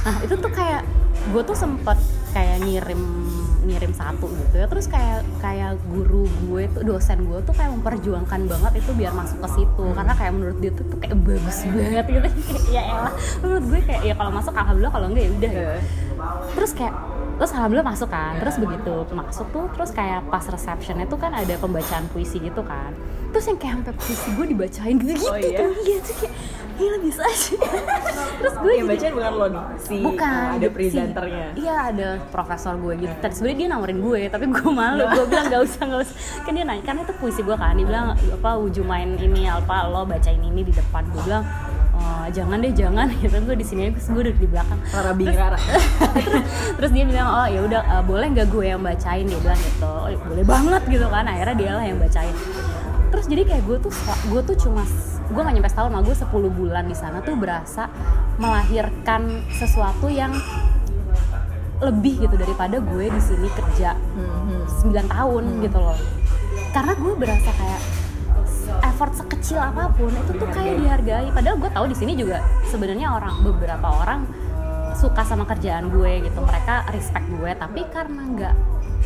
[0.03, 0.84] Nah itu tuh kayak
[1.32, 1.95] gue tuh sempet
[2.36, 3.01] kayak ngirim
[3.63, 4.65] ngirim satu gitu ya.
[4.67, 9.39] Terus kayak kayak guru gue tuh dosen gue tuh kayak memperjuangkan banget itu biar masuk
[9.43, 9.86] ke situ.
[9.95, 12.28] Karena kayak menurut dia tuh, tuh kayak bagus banget gitu.
[12.76, 13.13] Ya elah.
[13.41, 14.93] Menurut gue kayak ya kalau masuk alhamdulillah.
[14.93, 15.52] Kalau enggak ya udah.
[15.52, 15.76] Gitu
[16.54, 16.95] terus kayak
[17.36, 18.34] terus alhamdulillah masuk kan.
[18.39, 22.93] Terus begitu masuk tuh terus kayak pas receptionnya tuh kan ada pembacaan puisi gitu kan
[23.33, 25.57] terus yang kayak sampai puisi gue dibacain gitu gitu Oh, iya?
[25.59, 25.71] tuh.
[25.81, 26.33] Iya tuh kayak
[26.73, 27.53] gila bisa aja.
[28.39, 31.47] Terus gue yang bacain bukan lo nih si bukan ada si- presenternya.
[31.53, 33.13] iya ada profesor gue gitu.
[33.15, 35.05] Tadi sebenarnya dia nawarin gue tapi gue malu.
[35.07, 36.15] Gue bilang gak usah gak usah.
[36.41, 37.73] Kan dia nanya karena itu puisi gue kan.
[37.73, 41.05] Dia bilang apa uju main ini apa lo bacain ini di depan?
[41.09, 41.45] Gue bilang
[41.93, 43.05] "Oh, jangan deh jangan.
[43.21, 44.79] Gitu gue di sini terus gue udah di belakang.
[44.89, 45.59] Rara Bing Rara.
[45.61, 46.41] terus,
[46.77, 49.25] terus dia bilang oh ya udah eh, boleh nggak gue yang bacain?
[49.25, 49.85] Dia bilang gitu.
[49.85, 51.23] Oh, boleh banget gitu kan.
[51.23, 52.33] Akhirnya dia lah yang bacain
[53.13, 53.93] terus jadi kayak gue tuh
[54.28, 54.82] gue tuh cuma
[55.23, 57.86] gue gak nyampe setahun mah gue 10 bulan di sana tuh berasa
[58.36, 59.21] melahirkan
[59.54, 60.34] sesuatu yang
[61.78, 64.65] lebih gitu daripada gue di sini kerja Mhm.
[64.82, 65.97] 9 tahun gitu loh
[66.71, 67.82] karena gue berasa kayak
[68.84, 73.13] effort sekecil apa pun itu tuh kayak dihargai padahal gue tahu di sini juga sebenarnya
[73.13, 74.26] orang beberapa orang
[74.95, 78.56] suka sama kerjaan gue gitu mereka respect gue tapi karena nggak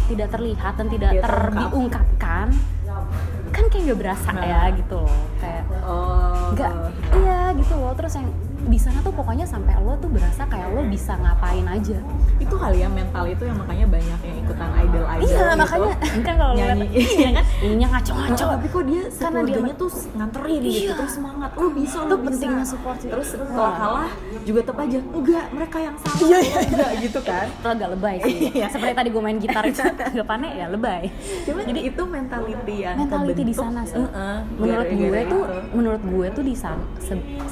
[0.08, 2.06] tidak terlihat dan tidak Tidak terungkap.
[3.58, 4.44] Kan kayak nggak berasa Nah.
[4.44, 5.20] ya gitu loh.
[5.36, 6.72] Kayak oh nggak
[7.16, 7.92] iya gitu loh.
[7.94, 8.28] Terus yang
[8.68, 11.98] di sana tuh pokoknya sampai lo tuh berasa kayak lo bisa ngapain aja.
[12.38, 15.58] Itu kali ya mental itu yang makanya banyak yang ikutan idol idol iya gitu.
[15.58, 15.94] makanya.
[16.20, 16.88] Kan kalau Nyanyi.
[16.92, 17.46] iya kan?
[17.62, 18.44] Ininya ngaco-ngaco.
[18.44, 20.94] Oh, tapi kok dia Karena dia- tuh nganterin gitu Iya.
[20.96, 21.50] terus semangat.
[21.54, 22.26] Lo bisa lo bisa.
[22.28, 24.10] pentingnya support terus kalau kalah
[24.48, 25.00] juga tetap aja.
[25.04, 26.18] Enggak mereka yang salah.
[26.18, 27.46] Iya, iya, lo enggak gitu kan?
[27.52, 28.36] Itu agak lebay sih.
[28.48, 28.68] Iya.
[28.72, 31.04] seperti tadi gue main gitar itu agak panik ya lebay.
[31.44, 34.00] Cuma jadi itu mentality yang mentality di sana sih.
[34.00, 35.60] Heeh, menurut gara-gara gue tuh itu.
[35.76, 36.84] menurut gue tuh di sana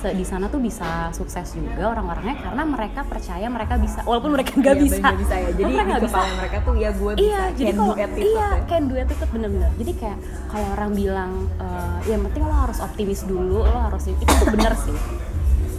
[0.05, 3.99] di sana tuh bisa sukses juga orang-orangnya karena mereka percaya mereka bisa.
[4.03, 5.49] Walaupun mereka nggak Iya, bisa bisa ya.
[5.51, 6.15] Jadi mereka di nggak bisa.
[6.15, 8.49] kepala mereka tuh ya gue bisa iya jadi can do kalau iya ya.
[8.65, 9.71] can do attitude bener-bener.
[9.75, 14.21] Jadi kayak kalau orang bilang eh, yang penting lo harus optimis dulu lo harus itu
[14.23, 14.95] tuh bener sih.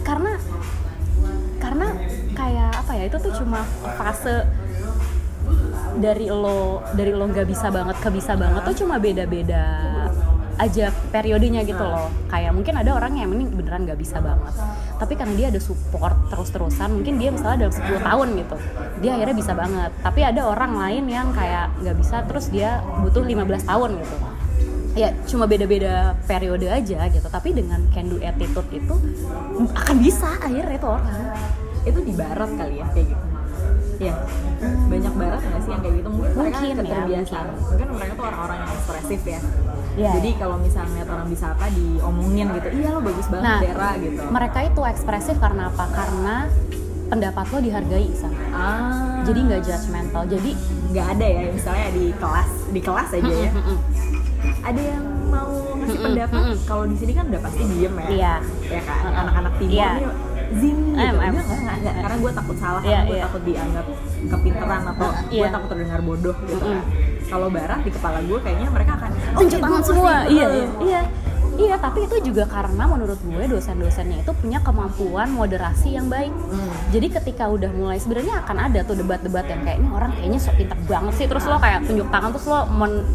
[0.02, 0.32] Karena
[1.66, 1.88] karena
[2.38, 3.66] kayak apa ya itu tuh cuma
[3.98, 4.46] fase
[5.98, 9.64] dari lo dari lo nggak bisa banget ke bisa banget tuh cuma beda-beda
[10.56, 12.08] aja periodenya gitu loh.
[12.32, 14.54] Kayak mungkin ada orang yang ini beneran nggak bisa banget.
[14.96, 18.56] Tapi karena dia ada support terus-terusan mungkin dia misalnya dalam 10 tahun gitu
[19.04, 19.90] dia akhirnya bisa banget.
[20.00, 24.16] Tapi ada orang lain yang kayak nggak bisa terus dia butuh 15 tahun gitu
[24.96, 27.28] ya cuma beda-beda periode aja gitu.
[27.28, 28.94] Tapi dengan can do attitude itu
[29.70, 31.14] akan bisa akhirnya itu orang.
[31.84, 33.24] Itu di barat kali ya kayak gitu.
[33.96, 34.12] Ya
[34.88, 36.08] banyak barat nggak sih yang kayak gitu?
[36.08, 37.46] Mungkin, mereka Mungkin ya, keterbiasaan.
[37.54, 37.86] mungkin.
[37.96, 39.40] mereka tuh orang-orang yang ekspresif ya.
[39.96, 43.58] Iya, jadi kalau misalnya lihat orang bisa apa diomongin gitu iya lo bagus banget Nah,
[43.64, 44.20] Dera gitu.
[44.28, 45.84] mereka itu ekspresif karena apa?
[45.88, 46.34] Karena
[47.08, 49.24] pendapat lo dihargai sana ah.
[49.24, 50.50] Jadi nggak judgmental jadi
[50.92, 53.50] nggak ada ya misalnya di kelas di kelas aja ya.
[54.62, 56.56] Ada yang mau ngasih Mm-mm, pendapat mm-mm.
[56.64, 58.34] kalau di sini kan udah pasti diem ya Iya.
[58.68, 59.90] ya kan anak-anak timur Iya.
[59.92, 60.08] nih
[60.48, 60.94] zing gitu.
[60.96, 63.24] Enggak, enggak, enggak, karena gue takut salah Iya, karena gue iya.
[63.26, 63.86] takut dianggap
[64.26, 65.48] kepinteran atau gue Iya.
[65.50, 66.70] takut terdengar bodoh gitu Mm-mm.
[66.72, 66.80] kan
[67.26, 71.00] kalau barat di kepala gue kayaknya mereka akan oh, tunjuk tangan semua iya iya iya
[71.56, 76.70] iya tapi itu juga karena menurut gue dosen-dosennya itu punya kemampuan moderasi yang baik Hmm.
[76.88, 80.54] jadi ketika udah mulai sebenarnya akan ada tuh debat-debat yang kayak ini orang kayaknya sok
[80.54, 83.06] pintar banget sih terus lo kayak tunjuk tangan terus lo men-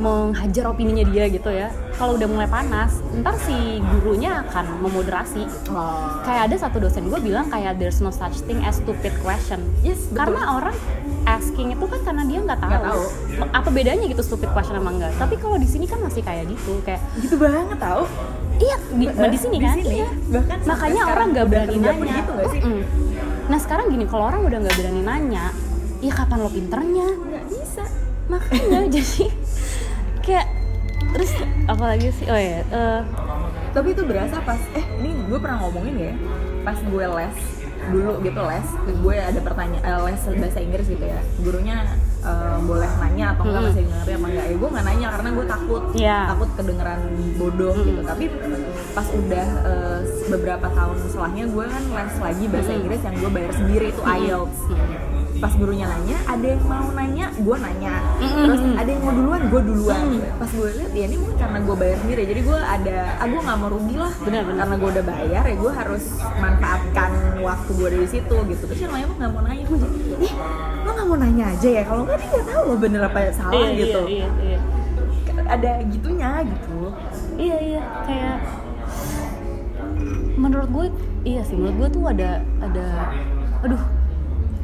[0.00, 6.18] menghajar opininya dia gitu ya kalau udah mulai panas ntar si gurunya akan memoderasi Oh.
[6.22, 10.00] kayak ada satu dosen gue bilang kayak there's no such thing as stupid question Yes,
[10.06, 10.16] betul.
[10.18, 10.76] karena orang
[11.22, 12.72] asking itu kan karena dia nggak tahu.
[12.80, 13.04] Tahu.
[13.52, 16.80] apa bedanya gitu stupid question sama enggak tapi kalau di sini kan masih kayak gitu
[16.82, 18.08] kayak gitu banget tau
[18.56, 19.94] iya di, di sini kan sini.
[19.96, 22.60] iya Bahkan makanya orang nggak berani nanya gitu nggak sih?
[23.46, 25.44] Nah sekarang gini kalau orang udah nggak berani nanya
[25.98, 27.84] ya kapan lo pinternya nggak bisa
[28.26, 29.24] makanya jadi
[30.20, 30.46] kayak
[31.10, 31.32] terus
[31.66, 33.00] apalagi sih oh ya eh,
[33.70, 36.14] tapi itu berasa pas eh ini gue pernah ngomongin ya
[36.60, 37.36] pas gue les
[37.82, 41.76] dulu gitu les gue ada pertanyaan eh, les bahasa Inggris gitu ya gurunya
[42.20, 43.68] eh, boleh nanya atau enggak Hmm.
[43.70, 46.18] masih ngerti apa enggak ya gue nggak nanya karena gue takut Iya.
[46.28, 47.00] takut kedengeran
[47.34, 47.86] bodoh Hmm.
[47.86, 48.24] gitu tapi
[48.92, 52.70] pas udah eh, beberapa tahun setelahnya gue kan les lagi bahasa.
[52.72, 54.58] Inggris yang gue bayar sendiri itu IELTS
[55.40, 57.94] pas gurunya nanya ada yang mau nanya gue nanya.
[58.20, 60.02] Terus ada yang mau duluan gue duluan.
[60.20, 60.20] Mm.
[60.36, 63.40] pas gue lihat ya ini mungkin karena gue bayar sendiri jadi gue ada ah gue
[63.40, 64.12] nggak mau rugi lah.
[64.20, 64.58] Benar, benar.
[64.60, 66.04] karena gue udah bayar ya gue harus
[66.36, 68.62] manfaatkan waktu gue dari situ gitu.
[68.68, 69.98] Terus yang lain mah nggak mau nanya gue jadi
[70.28, 70.34] ih
[70.84, 71.82] lo nggak mau nanya aja ya?
[71.88, 74.00] Kalau nggak dia nggak tahu lo bener apa salah iya, gitu.
[74.06, 75.42] iya, iya, iya.
[75.48, 76.78] ada gitunya gitu.
[77.40, 77.82] Iya iya.
[78.04, 78.36] Kayak
[80.36, 80.86] menurut gue
[81.28, 82.30] iya sih menurut gue tuh ada
[82.64, 82.86] ada
[83.60, 83.82] aduh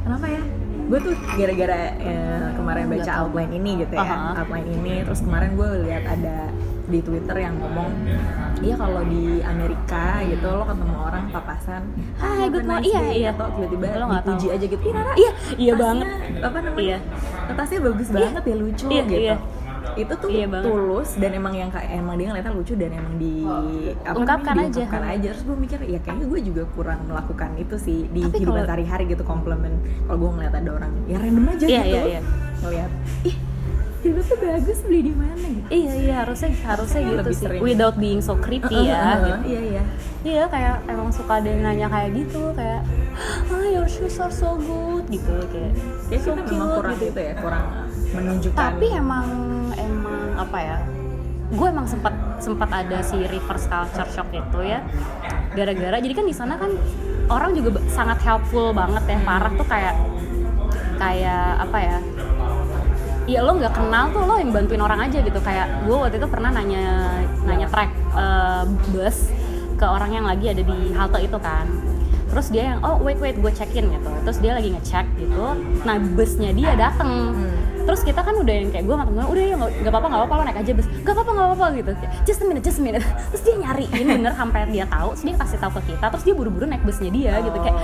[0.00, 0.42] kenapa ya
[0.87, 4.38] gue tuh gara-gara eh, kemarin baca outline ini gitu ya Aha.
[4.38, 6.37] outline ini terus kemarin gue lihat ada
[6.87, 7.90] di Twitter yang ngomong
[8.62, 11.83] iya kalau di Amerika gitu lo ketemu orang papasan
[12.14, 13.31] Hai, a morning." Iya, day," iya.
[13.35, 14.55] atau tiba-tiba Lo nggak dipuji tahu.
[14.55, 16.09] aja gitu Rara, iya iya tasnya, banget
[16.40, 16.99] apa namanya Iya.
[17.53, 19.37] tasnya bagus banget ya lucu Iya, gitu iya.
[19.96, 20.66] Itu tuh Iya banget.
[20.66, 23.32] tulus dan emang yang kayak emang dia ngeliatnya lucu dan emang di
[24.02, 24.76] apa Ungkapkan namanya, aja.
[24.76, 28.32] diungkapkan aja terus gue mikir ya kayaknya gue juga kurang melakukan itu sih di Tapi
[28.37, 29.72] kehidupan sehari-hari gitu komplimen
[30.04, 32.20] kalau gue ngeliat ada orang ya random aja Iya, gitu iya, iya.
[32.61, 32.92] ngeliat
[33.24, 33.37] ih
[34.06, 37.59] itu tuh bagus beli di mana gitu iya iya harusnya harusnya gitu sih sering.
[37.59, 39.50] without being so creepy ya gitu.
[39.50, 39.82] iya iya
[40.22, 42.87] iya kayak emang suka ada yang nanya kayak gitu kayak
[43.50, 45.74] ah your shoes are so good gitu kayak
[46.06, 47.06] kayak so kita memang kurang gitu.
[47.11, 47.66] gitu ya kurang
[48.14, 49.27] menunjukkan tapi emang
[49.75, 50.79] emang apa ya
[51.47, 54.83] gue emang sempat sempat ada si reverse culture shock itu ya
[55.55, 56.75] gara-gara jadi kan di sana kan
[57.31, 59.95] orang juga sangat helpful banget ya parah tuh kayak
[60.99, 61.99] kayak apa ya
[63.27, 66.29] ya lo nggak kenal tuh lo yang bantuin orang aja gitu kayak gue waktu itu
[66.31, 68.62] pernah nanya nanya track eh,
[68.95, 69.31] bus
[69.77, 71.66] ke orang yang lagi ada di halte itu kan
[72.27, 75.47] terus dia yang oh wait wait gue check in gitu terus dia lagi ngecek gitu
[75.87, 77.35] nah busnya dia dateng
[77.87, 80.20] terus kita kan udah yang kayak gue sama temen udah ya nggak nggak apa-apa nggak
[80.27, 80.87] apa-apa naik aja bus.
[80.90, 81.90] Nggak apa-apa nggak apa-apa gitu.
[82.27, 83.05] Just a minute just a minute.
[83.31, 86.35] Terus dia nyariin bener sampai dia tahu terus dia kasih tahu ke kita terus dia
[86.35, 87.59] buru-buru naik busnya dia gitu.
[87.62, 87.77] Kayak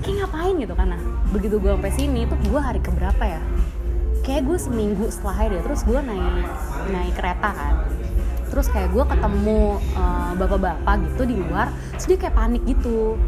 [0.00, 0.54] kayak ngapain?
[0.56, 3.40] Gitu nah begitu gue sampai sini tuh gue hari keberapa ya?
[4.24, 6.48] Kayak gue seminggu setelahnya deh terus gue naik
[6.88, 7.74] naik kereta kan.
[8.48, 13.20] Terus kayak gue ketemu eh, bapak-bapak gitu di luar terus dia kayak panik gitu.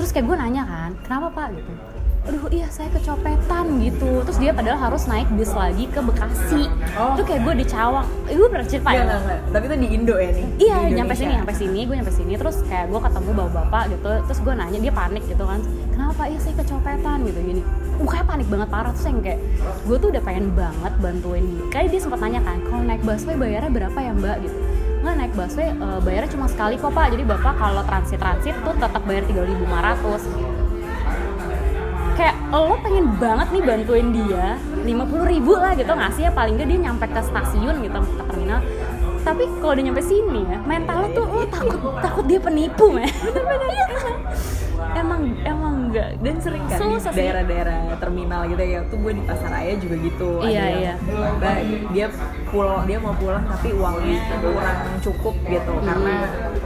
[0.00, 1.48] Terus kayak gue nanya kan kenapa pak?
[1.60, 4.22] Gitu aduh iya saya kecopetan gitu.
[4.22, 6.70] Terus dia padahal harus naik bis lagi ke Bekasi.
[6.92, 7.16] Oh.
[7.16, 9.16] itu kayak gue di Cawang gue pernah cerita Enggak, ya?
[9.16, 9.40] enggak.
[9.52, 10.46] tapi itu di Indo ya nih.
[10.60, 14.38] Iya, nyampe sini, nyampe sini, gue nyampe sini, terus kayak gue ketemu bapak-bapak gitu, terus
[14.40, 15.60] gue nanya dia panik gitu kan,
[15.92, 16.22] kenapa?
[16.28, 17.62] Iya saya kecopetan gitu gini,
[18.00, 18.90] mukanya panik banget parah.
[18.92, 19.40] Terus yang kayak
[19.88, 23.36] gue tuh udah pengen banget bantuin dia, kayak dia sempat nanya kan, kalau naik busway
[23.36, 24.36] bayarnya berapa ya mbak?
[24.44, 24.56] Gitu,
[25.02, 28.74] nggak naik busway eh, bayarnya cuma sekali kok pak, jadi bapak kalau transit transit tuh
[28.76, 30.51] tetap bayar 3.500 gitu.
[32.12, 35.92] Kayak lo pengen banget nih bantuin dia 50.000 ribu lah gitu.
[35.92, 38.60] Ngasih ya paling gak dia nyampe ke stasiun gitu ke terminal.
[39.22, 43.08] Tapi kalau dia nyampe sini ya mental lo tuh lo takut takut dia penipu men.
[43.72, 44.14] Iya kan?
[44.92, 47.18] emang emang enggak dan sering kan di Susah sih.
[47.18, 50.94] daerah-daerah terminal gitu ya tuh gue di pasar raya juga gitu Iya, ada yang iya.
[51.32, 51.56] Mbak,
[51.92, 52.06] dia
[52.46, 55.84] pulang dia mau pulang tapi uangnya kurang cukup gitu Hmm.
[55.84, 56.14] karena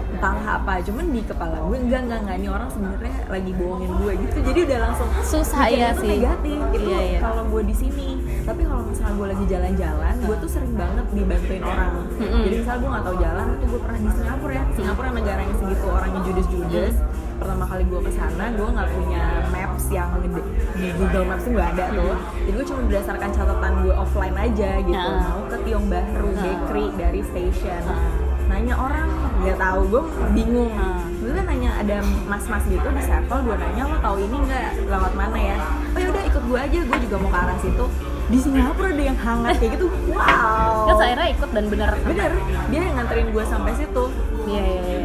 [0.08, 4.12] entahlah apa cuman di kepala gue enggak enggak enggak ini orang sebenarnya lagi bohongin gue
[4.18, 6.08] gitu jadi udah langsung Susah, iya tuh sih.
[6.14, 7.18] negatif itu Iya, iya.
[7.20, 8.08] kalau gue di sini
[8.42, 12.42] tapi kalau misalnya gue lagi jalan-jalan gue tuh sering banget dibantuin orang Mm-mm.
[12.42, 15.54] jadi misalnya gue nggak tahu jalan tuh gue pernah di Singapura ya Singapura negara yang
[15.54, 16.94] segitu orangnya judes-judes
[17.36, 21.52] pertama kali gue ke sana gue nggak punya maps yang di- di Google Maps tuh
[21.52, 22.14] nggak ada tuh.
[22.40, 24.96] Jadi gue cuma berdasarkan catatan gue offline aja gitu.
[24.96, 25.20] Nah.
[25.26, 26.42] mau ke Tiong Bahru Nah.
[26.42, 27.82] Bakery dari station.
[27.82, 28.24] Nah.
[28.46, 29.80] nanya orang nggak tahu.
[29.88, 30.70] Gue bingung.
[31.18, 34.70] Gue kan nanya ada mas-mas gitu di circle gue nanya lo tahu ini nggak?
[34.86, 35.56] Lewat mana ya?
[35.90, 36.78] Oh ya udah ikut gue aja.
[36.80, 37.86] Gue juga mau ke arah situ.
[38.26, 39.86] Di Singapura ada yang hangat kayak gitu.
[40.08, 40.88] Wow.
[40.88, 41.90] Terus akhirnya ikut dan bener.
[42.00, 42.30] Bener.
[42.66, 44.04] Dia yang nganterin gue sampai situ.
[44.46, 44.95] Iya iya iya.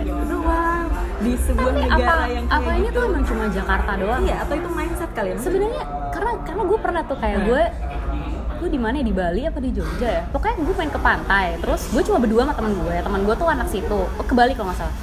[1.22, 4.22] Di sebuah Tapi negara apa yang kayak apanya gitu tuh emang cuma Jakarta doang?
[4.22, 7.48] iya atau itu mindset kali ya Sebenarnya karena karena gue pernah tuh kayak Hmm.
[7.48, 7.64] gue
[8.62, 9.06] gue di mana ya?
[9.06, 12.46] di Bali apa di Jogja ya pokoknya gue main ke pantai terus gue cuma berdua
[12.46, 14.96] sama teman gue teman gue tuh anak situ oh, ke Bali kalau nggak salah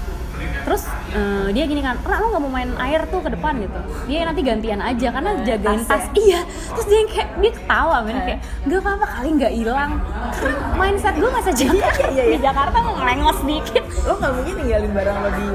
[0.62, 3.78] terus eh, dia gini kan Ra lo nggak mau main air tuh ke depan gitu
[4.04, 6.12] dia nanti gantian aja karena jagain tas ya?
[6.14, 8.22] iya terus dia yang kayak dia ketawa men Eh.
[8.26, 9.90] kayak nggak apa-apa kali nggak hilang
[10.34, 12.32] karena mindset gue nggak sejakarta Iya, iya, iya.
[12.34, 15.46] di Jakarta mau ngelengos dikit lo nggak mungkin ninggalin barang lo di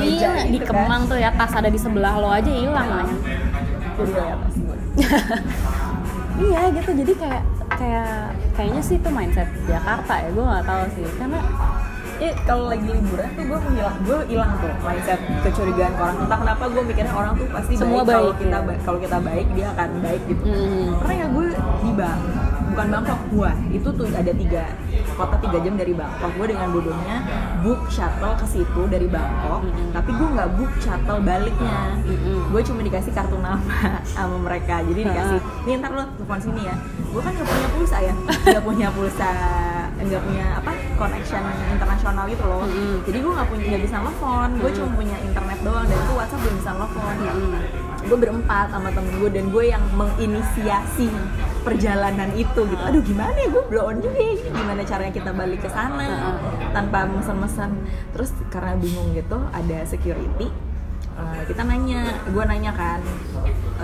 [0.00, 0.74] iya di gitu kan.
[0.84, 3.08] Kemang tuh ya tas ada di sebelah lo aja hilang men
[4.00, 4.76] jadi atas gue
[6.40, 8.12] iya gitu jadi kayak kayak
[8.56, 11.40] kayaknya sih itu mindset Jakarta ya gue nggak tahu sih karena
[12.20, 16.16] Iya, kalau lagi liburan tuh gue menghilang, gue hilang tuh mindset kecurigaan ke orang.
[16.20, 18.12] Entah kenapa gue mikirnya orang tuh pasti Semua baik.
[18.12, 18.60] Kalau kita ya.
[18.60, 20.42] ba- kalau kita baik dia akan baik gitu.
[20.44, 21.46] mm, Pernah ya gue
[21.80, 22.20] di Bang,
[22.70, 24.64] bukan Bangkok, wah itu tuh ada tiga
[25.16, 26.30] kota tiga jam dari Bangkok.
[26.36, 27.16] Gue dengan bodohnya
[27.60, 29.88] book shuttle ke situ dari Bangkok, Mm-mm.
[29.90, 31.78] tapi gue nggak book shuttle baliknya.
[32.04, 32.52] Mm-mm.
[32.52, 33.64] Gue cuma dikasih kartu nama
[34.12, 36.76] sama mereka, jadi dikasih, nih ntar lo telepon sini ya.
[37.10, 39.30] Gue kan nggak punya pulsa ya, nggak punya pulsa,
[39.98, 41.40] nggak punya apa connection
[41.72, 42.68] internasional gitu loh.
[42.68, 43.00] Mm-mm.
[43.08, 46.40] Jadi gue nggak punya nggak bisa telepon, gue cuma punya internet doang dan itu WhatsApp
[46.44, 47.62] belum bisa telepon Mm-mm.
[48.00, 51.08] gue berempat sama temen gue dan gue yang menginisiasi
[51.60, 52.80] perjalanan itu gitu.
[52.80, 53.48] Aduh gimana ya?
[53.52, 54.32] Gue blow on juga ya.
[54.40, 56.08] Ini gimana caranya kita balik ke sana
[56.72, 57.84] tanpa mesen-mesen?
[58.16, 60.48] Terus karena bingung gitu ada security
[61.20, 62.24] eh, kita nanya.
[62.32, 63.04] Gue nanya kan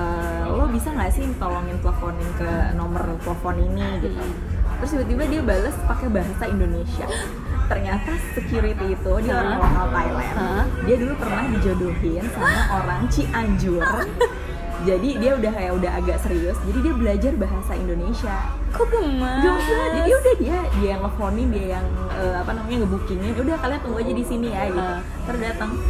[0.01, 3.85] eh, lo bisa nggak sih tolongin teleponin ke nomor telepon ini?
[4.01, 4.25] Gitu
[4.81, 7.07] terus tiba-tiba dia balas pakai bahasa Indonesia.
[7.67, 13.83] Ternyata security itu dia orang lokal Thailand dia dulu pernah dijodohin sama orang Cianjur.
[14.87, 16.55] Jadi dia udah kayak udah agak serius.
[16.63, 18.37] Jadi dia belajar bahasa Indonesia.
[18.77, 18.93] Kok
[19.57, 23.81] usah, jadi udah dia dia yang nelfonin dia yang eh, apa namanya ngebukingin udah kalian
[23.81, 24.79] tunggu aja di sini ya gitu.
[24.79, 25.01] Ah.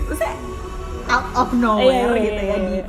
[0.07, 0.35] terus saya
[1.11, 2.85] out of nowhere Iya, iya, gitu ya iya, di iya.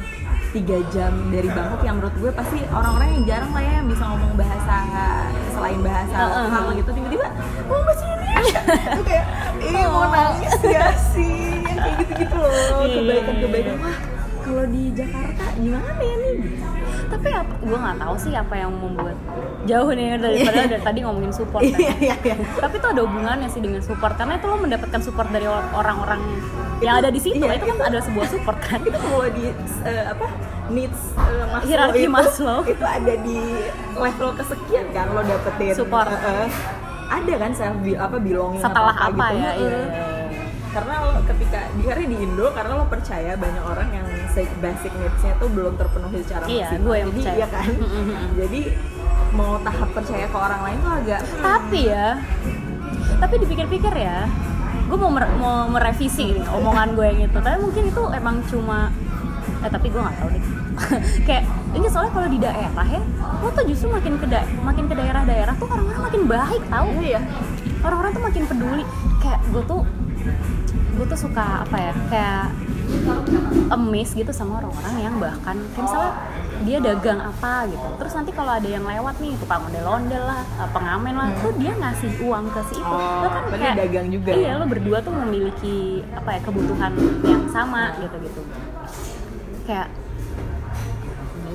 [0.53, 4.03] tiga jam dari Bangkok yang menurut gue pasti orang-orang yang jarang lah ya yang bisa
[4.05, 4.75] ngomong bahasa
[5.57, 6.73] selain bahasa Ah, ah, lokal ah.
[6.75, 7.27] gitu tiba-tiba
[7.63, 8.59] ngomong bahasa Indonesia.
[8.93, 9.25] Tuh kayak
[9.59, 11.35] ih mau nangis gak sih?
[11.59, 13.73] Yang kayak gitu-gitu loh Iya, iya, kebaikan-kebaikan.
[13.73, 13.81] iya.
[13.81, 13.97] wah
[14.39, 16.35] kalau di Jakarta gimana ya nih
[17.07, 19.17] tapi apa gue nggak tahu sih apa yang membuat
[19.63, 21.79] jauh nih daripada dari tadi ngomongin support kan.
[21.79, 25.29] iya iya iya tapi itu ada hubungannya sih dengan support karena itu lo mendapatkan support
[25.31, 26.21] dari orang-orang
[26.83, 29.45] yang ada di situ iya, itu kan ada sebuah support kan itu kalau di
[29.87, 30.27] eh, apa
[30.69, 32.59] needs eh, Maslow Hierarki itu, Maslow.
[32.67, 33.39] itu ada di
[33.97, 36.11] level kesekian kan lo dapetin Support.
[36.11, 36.49] Eh, eh.
[37.07, 39.79] ada kan bi- apa belonging setelah atau apa, gitu ya iya.
[40.69, 44.07] Karena lo ketika di karena di Indo karena lo percaya banyak orang yang
[44.57, 46.83] basic needs-nya tuh belum terpenuhi secara Iya, maksimal.
[46.83, 47.35] gue yang jadi percaya.
[47.35, 47.69] iya kan?
[48.35, 48.61] Jadi
[49.29, 52.07] mau tahap percaya ke orang lain tuh agak hmm, tapi ya
[53.17, 54.19] tapi dipikir-pikir ya
[54.83, 57.37] gue mau mer- mau merevisi nih omongan gue yang itu.
[57.37, 58.87] Tapi mungkin itu emang cuma
[59.57, 60.43] eh tapi gue nggak tahu deh.
[61.27, 63.01] Kayak ini soalnya kalau di daerah ya
[63.37, 66.87] lo tuh justru makin ke da- makin ke daerah-daerah tuh orang-orang makin baik tau.
[66.95, 67.21] Iya.
[67.79, 68.83] Orang-orang tuh makin peduli.
[69.17, 69.81] Kayak gue tuh
[70.97, 72.45] gue tuh suka apa ya kayak
[73.69, 76.11] amazed gitu sama orang-orang yang bahkan kayak misalnya
[76.57, 80.69] dia dagang apa gitu terus nanti kalau ada yang lewat nih tukang ondel-ondel lah eh,
[80.73, 84.31] pengamen lah tuh dia ngasih uang ke si itu Oh, Lo kan berarti dagang juga
[84.33, 84.59] iya ya?
[84.59, 88.41] lo berdua tuh memiliki apa ya kebutuhan yang sama gitu gitu
[89.69, 89.87] kayak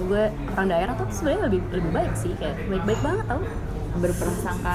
[0.02, 0.22] gue
[0.54, 3.42] orang daerah tuh sebenarnya lebih lebih baik sih kayak baik-baik banget tau
[3.92, 4.74] berprasangka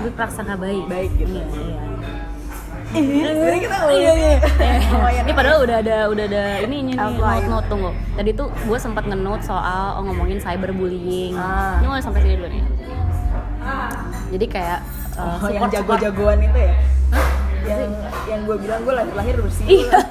[0.00, 1.34] berprasangka baik Baik gitu.
[1.34, 1.82] iya, iya.
[2.88, 4.36] Sebenarnya kita Iya, iya.
[4.96, 5.20] Oh, iya.
[5.22, 7.90] ini padahal udah ada udah ada ini ini note note tunggu.
[8.16, 11.36] Tadi tuh gue sempat nge-note soal oh, ngomongin cyberbullying.
[11.36, 11.80] Ah.
[11.80, 12.64] Ini mulai sampai sini dulu nih.
[14.28, 14.78] Jadi kayak
[15.16, 16.74] uh, Oh, yang jago-jagoan itu ya?
[17.68, 17.80] Yang
[18.28, 19.66] yang gue bilang gue lahir-lahir bersih.
[19.66, 20.00] Iya.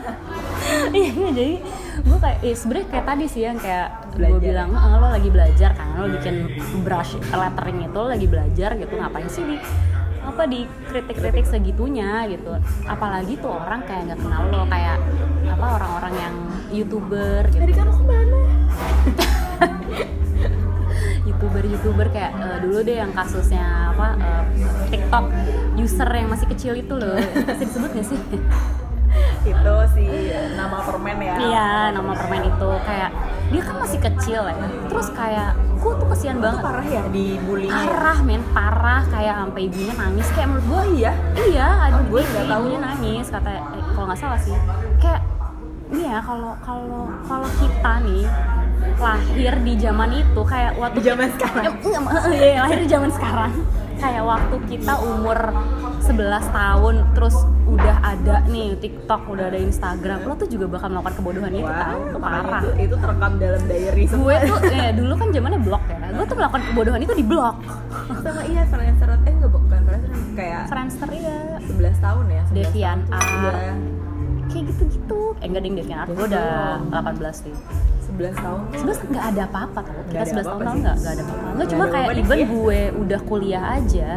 [0.92, 1.64] Iya, jadi
[2.04, 3.88] gue kayak eh, sebenarnya kayak tadi sih yang kayak
[4.20, 8.76] gue bilang "Ah, lo lagi belajar kan lo bikin brush lettering itu lo lagi belajar
[8.76, 9.58] gitu ngapain sih di
[10.28, 12.60] apa di kritik-kritik segitunya gitu.
[12.84, 15.00] Apalagi tuh orang kayak nggak kenal lo kayak
[15.48, 16.36] apa orang-orang yang
[16.70, 17.64] youtuber gitu.
[17.64, 18.38] Tadi kan ke mana?
[21.28, 24.44] youtuber youtuber kayak eh, dulu deh yang kasusnya apa eh,
[24.92, 25.26] TikTok
[25.78, 27.16] user yang masih kecil itu loh.
[27.16, 28.20] Bisa disebut nggak sih?
[29.48, 30.04] Itu si
[30.60, 31.36] nama permen ya.
[31.40, 32.70] Iya nama permen itu.
[32.84, 33.16] Kayak
[33.48, 34.68] dia kan masih kecil ya.
[34.92, 36.64] Terus kayak gue tuh kesian itu banget.
[36.64, 39.02] parah ya dibully parah men parah.
[39.08, 40.28] Kayak sampai ibunya nangis.
[40.36, 41.12] Kayak menurut gue iya?
[41.48, 42.62] iya ada gue gue nggak tahu.
[42.68, 43.26] ibunya nangis.
[43.32, 43.62] Kata eh,
[43.96, 44.58] kalau nggak salah sih.
[45.00, 45.22] Kayak
[45.88, 48.28] ini ya kalau kalau kalau kita nih
[48.96, 51.64] lahir di zaman itu kayak waktu Di zaman kita- sekarang.
[51.66, 53.52] Ya, iya, iya, lahir di zaman sekarang.
[53.98, 55.40] Kayak waktu kita umur
[56.00, 57.36] 11 tahun terus
[57.66, 60.22] udah ada nih TikTok udah ada Instagram.
[60.22, 61.66] Lo tuh juga bakal melakukan kebodohan tau
[62.00, 62.62] itu makanya parah.
[62.62, 64.04] itu, itu terekam dalam diary.
[64.06, 65.98] Semua gue tuh ya dulu kan zamannya blog ya.
[66.08, 67.56] Gue tuh melakukan kebodohan itu di blog
[68.18, 73.00] sama iya Friendster eh enggak bukan Friendster kayak Friendster ya 11 tahun ya 11 Devian
[73.10, 73.28] Art.
[73.28, 73.54] udah
[74.48, 75.22] kayak gitu-gitu.
[75.38, 76.10] Eh enggak ding Devian Art.
[76.10, 76.50] Gue udah
[76.94, 77.54] 18 sih
[78.08, 78.78] 11 tahun tuh.
[78.80, 80.82] Sebenarnya nggak ada apa-apa Nggak kita 11 tahun sih.
[80.82, 81.48] nggak ada apa-apa.
[81.52, 82.48] Nggak cuma kayak even dikit.
[82.50, 84.10] gue udah kuliah aja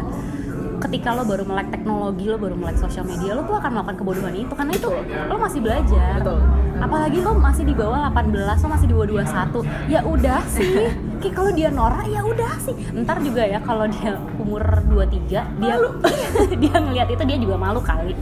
[0.81, 4.33] ketika lo baru melek teknologi lo baru melek sosial media lo tuh akan melakukan kebodohan
[4.33, 4.53] itu.
[4.57, 4.89] Karena itu
[5.29, 6.15] lo masih belajar.
[6.21, 6.41] Betul.
[6.81, 8.33] apalagi lo masih di bawah 18
[8.65, 10.89] lo masih di bawah 21 ya udah sih.
[11.21, 12.73] Kayak kalau dia norak ya udah sih.
[12.97, 15.75] Ntar juga ya kalau dia umur 23 dia
[16.61, 18.17] dia ngelihat itu dia juga malu kali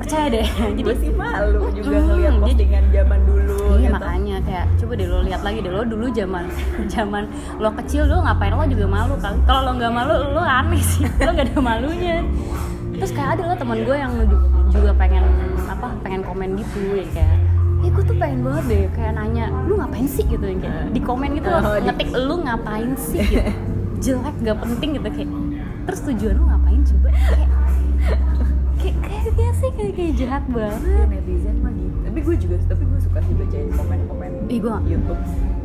[0.00, 0.46] percaya deh.
[0.46, 3.92] Gue jadi sih malu juga Mm, ngeliat jadi- postingan zaman dulu Iya gitu.
[3.92, 6.44] makanya kayak coba deh lo lihat lagi deh lo dulu zaman
[6.92, 7.22] zaman
[7.56, 8.50] lo kecil lo ngapain?
[8.50, 9.34] Lo juga malu kan?
[9.42, 11.04] Kalau lo nggak malu lo aneh sih.
[11.20, 12.16] Lo nggak ada malunya.
[12.92, 15.24] Terus kayak ada lo teman gue yang ju- juga pengen
[15.66, 17.36] apa pengen komen gitu ya kayak
[17.80, 20.20] ya gue tuh pengen banget deh kayak nanya lu ngapain sih?
[20.22, 23.20] Gitu yang kayak di komen gitu Oh, lo di- ngetik lu ngapain sih?
[23.20, 23.52] Gitu.
[24.00, 25.30] Jelek gak penting gitu kayak
[25.82, 26.80] terus tujuan lu ngapain?
[26.82, 27.48] Coba kayak
[29.40, 30.80] kayaknya sih kayak kayak jahat banget.
[30.84, 31.96] Ya, netizen mah gitu.
[32.02, 34.84] Tapi gue juga tapi gue suka sih bacain komen-komen Ih, gue nggak.
[34.86, 35.20] YouTube.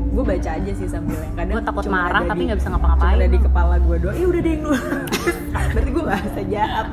[0.07, 3.15] Gue baca aja sih sambil yang kadang Gue takut marah tapi nggak bisa ngapa-ngapain.
[3.17, 4.15] ada di kepala gue doang.
[4.15, 4.77] Iya udah deh dulu
[5.75, 6.87] berarti gue gak bisa jahat.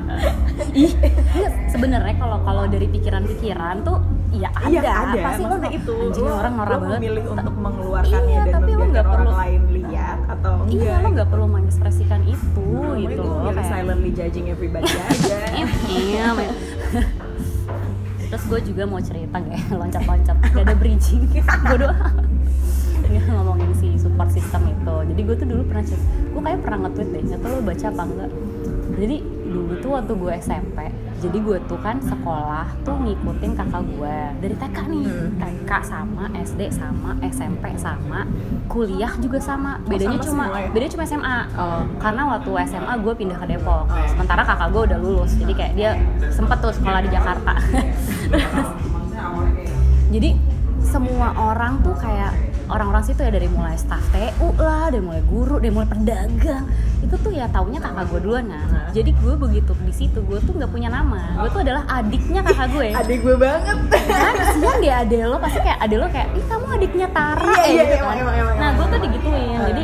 [0.73, 0.91] Ih
[1.33, 3.97] iya, sebenarnya kalau kalau dari pikiran-pikiran tuh
[4.33, 5.21] ya ada, iya ada.
[5.23, 6.97] pasti lo maksudnya itu anjing lo, orang norak lo banget.
[6.97, 10.93] memilih untuk mengeluarkannya Iya, dan tapi lo nggak orang perlu- lain lihat atau enggak iya
[10.97, 15.37] lo nggak perlu mengekspresikan itu Pokoknya gitu kayak silently judging everybody aja.
[15.87, 16.25] Iya.
[18.33, 21.29] terus gue juga mau cerita ya loncat-loncat gak ada bridging.
[21.69, 21.93] Bodoh
[23.03, 24.95] Nggak ngomongin si support system itu.
[25.13, 27.85] Jadi gue tuh dulu pernah cerita gue kayak pernah nge-tweet deh nggak tau lo baca
[27.93, 28.31] apa enggak.
[28.97, 29.17] Jadi
[29.53, 30.79] dulu tuh waktu gue SMP
[31.23, 34.17] jadi gue tuh kan sekolah tuh ngikutin kakak gue.
[34.43, 35.31] Dari TK nih Hmm.
[35.39, 38.27] TK sama SD sama SMP sama
[38.67, 39.79] kuliah juga sama.
[39.87, 40.67] Bedanya sama cuma ya?
[40.75, 41.81] bedanya cuma SMA oh.
[42.03, 43.87] Karena waktu SMA gue pindah ke Depok.
[44.11, 45.31] Sementara kakak gue udah lulus.
[45.39, 45.91] Jadi kayak dia
[46.27, 47.55] sempet tuh sekolah di Jakarta.
[50.13, 50.29] Jadi
[50.83, 52.35] semua orang tuh kayak
[52.65, 56.63] orang-orang situ ya dari mulai staff TU lah dari mulai guru dari mulai pedagang
[56.99, 58.87] itu tuh ya taunya kakak gue duluan kan Nah.
[58.89, 61.35] jadi gue begitu di situ gue tuh nggak punya nama.
[61.35, 63.77] Gue tuh adalah adiknya kakak gue adik gue banget.
[63.91, 67.59] Kan kesian dia adek lo pasti kayak adek lo kayak ih kamu adiknya Tara Iya,
[67.59, 68.21] ya iya, gitu emang, kan.
[68.23, 69.59] emang, emang, nah gue tuh digituin.
[69.63, 69.83] Jadi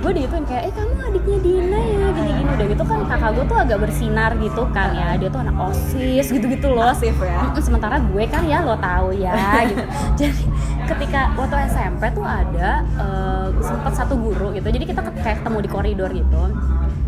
[0.00, 3.44] gue digituin kayak eh kamu adiknya Dina ya gini gini udah gitu kan kakak gue
[3.46, 5.08] tuh agak bersinar gitu kan ya.
[5.14, 6.90] Dia tuh anak osis gitu gitu loh.
[6.90, 7.40] Aktif ya.
[7.56, 9.32] Sementara gue kan ya lo tahu ya
[9.64, 9.84] gitu.
[10.20, 10.42] Jadi
[10.90, 14.68] ketika waktu SMP tuh ada eh, sempet satu guru gitu.
[14.68, 16.42] Jadi kita kayak ketemu di koridor gitu.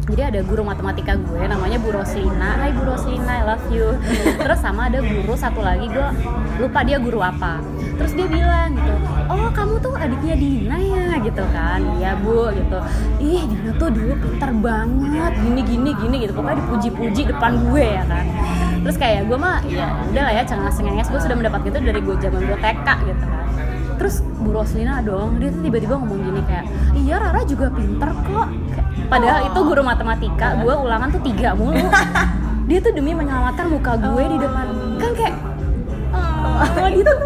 [0.03, 2.59] Jadi ada guru matematika gue namanya Bu Roslina.
[2.59, 3.95] Hai Bu Roslina I love you.
[4.43, 6.09] Terus sama ada guru satu lagi gue
[6.59, 7.62] lupa dia guru apa.
[7.99, 8.93] Terus dia bilang gitu
[9.30, 11.07] oh kamu tuh adiknya Dina ya?
[11.22, 11.80] Gitu kan.
[12.03, 12.78] Iya Bu gitu.
[13.22, 15.33] Ih Dina tuh dulu pinter banget.
[15.39, 16.33] Gini gini gini gitu.
[16.35, 18.26] Pokoknya dipuji-puji depan gue ya kan.
[18.83, 22.03] Terus kayak gue mah ya udah lah ya cengas cengenges gue sudah mendapat gitu dari
[22.03, 23.51] gue zaman gue TK gitu kan
[24.03, 26.66] terus Bu Roslina dong dia tuh tiba-tiba ngomong gini kayak
[26.98, 28.48] iya Rara juga pinter kok.
[29.07, 31.78] Padahal itu guru matematika gue ulangan tuh tiga mulu.
[32.70, 34.66] Dia tuh demi menyelamatkan muka gue di depan.
[34.98, 35.34] Kan kayak
[36.14, 36.62] oh,
[36.94, 37.18] dia tuh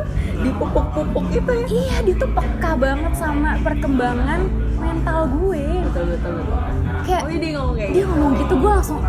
[0.45, 1.64] dipupuk-pupuk itu ya.
[1.68, 4.41] Iya dia tuh peka banget sama perkembangan
[4.77, 5.64] mental gue.
[5.81, 6.61] Betul betul betul.
[7.05, 8.11] Kayak oh iya dia ngomong kayak dia gitu.
[8.12, 9.01] ngomong gitu gue langsung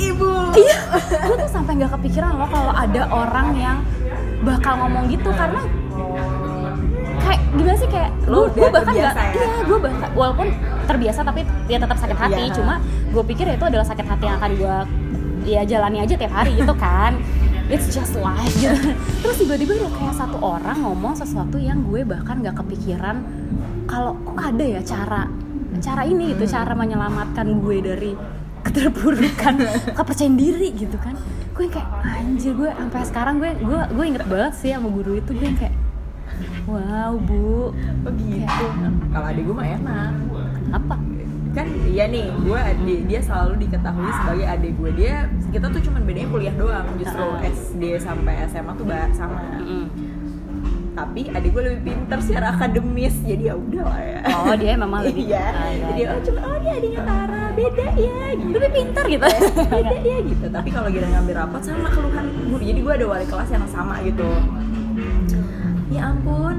[0.00, 0.30] ibu.
[0.56, 0.78] iya.
[1.28, 3.76] Gue tuh sampai nggak kepikiran loh kalau ada orang yang
[4.44, 5.64] bakal ngomong gitu karena
[7.22, 9.24] kayak gimana sih kayak Lo gue udah bahkan nggak ya?
[9.34, 10.46] iya gue bahkan walaupun
[10.86, 12.42] terbiasa tapi dia tetap sakit hati.
[12.48, 12.54] Iya.
[12.58, 12.74] cuma
[13.12, 14.76] gue pikir itu adalah sakit hati yang akan gue
[15.42, 17.18] ya jalani aja tiap hari gitu kan.
[17.70, 18.52] It's just life.
[18.58, 18.92] Gitu
[19.22, 23.22] terus tiba-tiba ada kayak satu orang ngomong sesuatu yang gue bahkan nggak kepikiran
[23.86, 25.28] kalau kok ada ya cara
[25.82, 28.12] cara ini gitu cara menyelamatkan gue dari
[28.62, 29.54] keterpurukan
[29.98, 31.18] kepercayaan diri gitu kan.
[31.52, 35.30] Gue kayak anjir gue sampai sekarang gue gue gue inget banget sih sama guru itu.
[35.36, 35.74] Gue kayak
[36.66, 37.72] wow bu.
[38.06, 38.64] Begitu
[39.10, 40.12] kalau adik gue mah enak.
[40.72, 40.94] Apa
[41.52, 46.00] kan iya nih gue dia, dia selalu diketahui sebagai adik gue dia kita tuh cuman
[46.08, 47.24] bedanya kuliah doang justru.
[47.44, 49.40] SD sampai SMA tuh sama.
[50.92, 54.20] Tapi adik gue lebih pinter secara akademis jadi ya udah lah ya.
[54.32, 55.46] Oh dia memang lebih iya
[55.92, 58.52] jadi oh cuma oh dia adiknya Tara beda ya gitu.
[58.56, 59.26] Lebih pintar gitu.
[59.72, 60.46] Beda ya gitu.
[60.48, 62.64] Tapi kalau kita ngambil rapot sama keluhan guru.
[62.64, 64.28] Jadi gue ada wali kelas yang sama gitu
[65.92, 66.56] ya ampun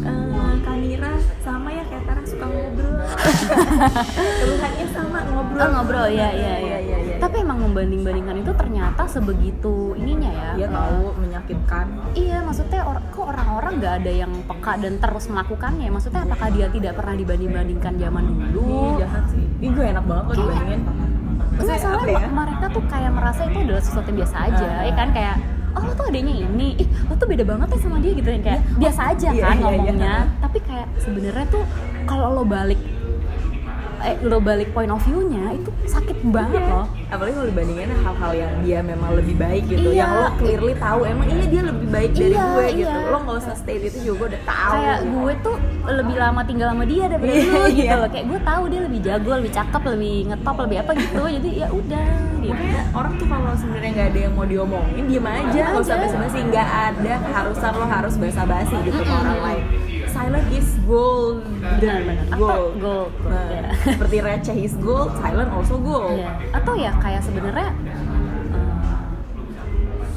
[0.00, 0.30] eh,
[0.62, 2.96] Kanira sama ya kayak Tara suka ngobrol
[4.40, 6.76] keluhannya sama ngobrol Oh, ngobrol ya ya ya.
[6.80, 7.16] iya, iya.
[7.18, 10.48] Tapi emang membanding-bandingkan itu ternyata sebegitu ininya ya.
[10.56, 15.86] dia tahu menyakitkan Iya, maksudnya or- kok orang-orang nggak ada yang peka dan terus melakukannya.
[15.88, 18.96] Maksudnya apakah dia tidak pernah dibanding-bandingkan zaman dulu?
[18.96, 20.80] Ih, jahat sih Ih, gue enak banget loh Kayak- dibandingin
[21.52, 22.28] Enggak, soalnya ya?
[22.28, 24.82] mereka tuh kayak merasa itu adalah sesuatu yang biasa aja, Ah.
[24.82, 25.36] ya kan kayak
[25.72, 28.28] oh lo tuh adanya ini, ih lo tuh beda banget ya sama dia gitu.
[28.28, 29.64] Yang kayak biasa aja iya, kan iya, iya.
[29.64, 31.64] ngomongnya, tapi kayak sebenarnya tuh
[32.04, 32.80] kalau lo balik
[34.04, 36.72] eh, lo balik point of view-nya itu sakit banget Iya.
[36.72, 36.86] loh.
[37.08, 39.98] apalagi kalau dibandinginnya hal-hal yang dia memang lebih baik gitu Iya.
[39.98, 43.08] yang lo clearly tahu emang iya dia lebih baik dari Iya, gue gitu iya.
[43.08, 45.12] lo nggak usah state itu juga gue udah tahu kayak gitu.
[45.12, 47.94] gue tuh lebih lama tinggal sama dia daripada Iya, lu gitu iya.
[47.96, 51.48] loh kayak gue tahu dia lebih jago lebih cakep lebih ngetop lebih apa gitu jadi
[51.56, 52.06] ya udah
[52.38, 55.96] gitu Makanya orang tuh kalau sebenarnya nggak ada yang mau diomongin diem aja nggak usah
[55.96, 59.64] basa-basi nggak ada keharusan lo harus basa-basi gitu ke orang lain
[60.08, 62.26] silent is gold Benar-benar.
[62.28, 63.62] Atau gold gold, Nah, ya.
[63.92, 66.14] Seperti receh is gold silent also gold.
[66.14, 66.30] Iya.
[66.52, 67.68] atau ya kayak sebenarnya
[68.50, 68.72] eh,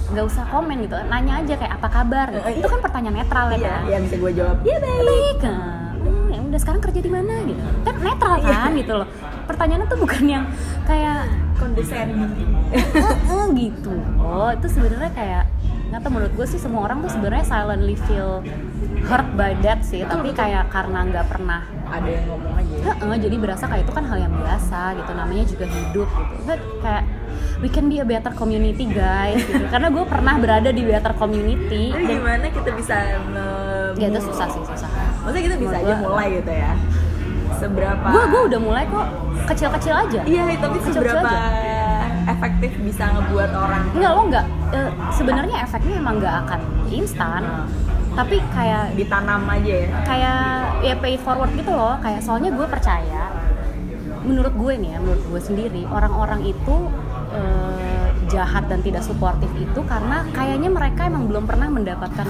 [0.06, 2.28] nggak usah komen gitu nanya aja kayak apa kabar?
[2.32, 2.64] Gitu.
[2.64, 4.56] Itu kan pertanyaan netral ya iya kan yang bisa gue jawab.
[4.64, 5.58] Iya baik baik nah,
[5.96, 7.62] hmm, ya udah sekarang kerja di mana gitu.
[7.84, 8.48] Kan netral Iya.
[8.48, 9.08] kan gitu loh.
[9.46, 10.44] Pertanyaannya tuh bukan yang
[10.84, 11.20] kayak
[11.56, 12.32] condescending
[12.74, 13.94] "Eh, eh," gitu.
[14.18, 15.44] Oh itu sebenarnya kayak
[15.86, 18.42] nggak tahu menurut gue sih semua orang tuh sebenarnya silently feel
[19.06, 22.84] hurt by that sih tapi kayak karena nggak pernah ada yang ngomong aja ya.
[22.92, 26.34] Heeh, jadi berasa kayak itu kan hal yang biasa gitu namanya juga hidup gitu.
[26.44, 27.04] But kayak
[27.58, 29.66] we can be a better community guys gitu.
[29.74, 34.20] Karena gue pernah berada di better community Jadi dan gimana kita bisa nge- ya itu
[34.24, 34.90] susah sih susah.
[35.22, 36.72] Maksudnya kita bisa Menurut aja gua- mulai gitu ya?
[37.56, 39.06] Seberapa gue gue udah mulai kok
[39.48, 40.20] kecil-kecil aja.
[40.24, 41.72] Iya tapi Kecil-kecil seberapa aja.
[42.28, 43.84] efektif bisa ngebuat orang?
[43.94, 47.42] Enggak lo nggak eh, sebenarnya efeknya emang nggak akan instan
[48.16, 49.90] tapi kayak ditanam aja ya?
[50.08, 50.40] kayak
[50.82, 52.00] ya pay forward gitu loh.
[52.00, 53.24] Kayak soalnya gue percaya
[54.26, 56.76] menurut gue nih ya menurut gue sendiri orang-orang itu
[57.36, 62.26] eh, jahat dan tidak suportif itu karena kayaknya mereka emang belum pernah mendapatkan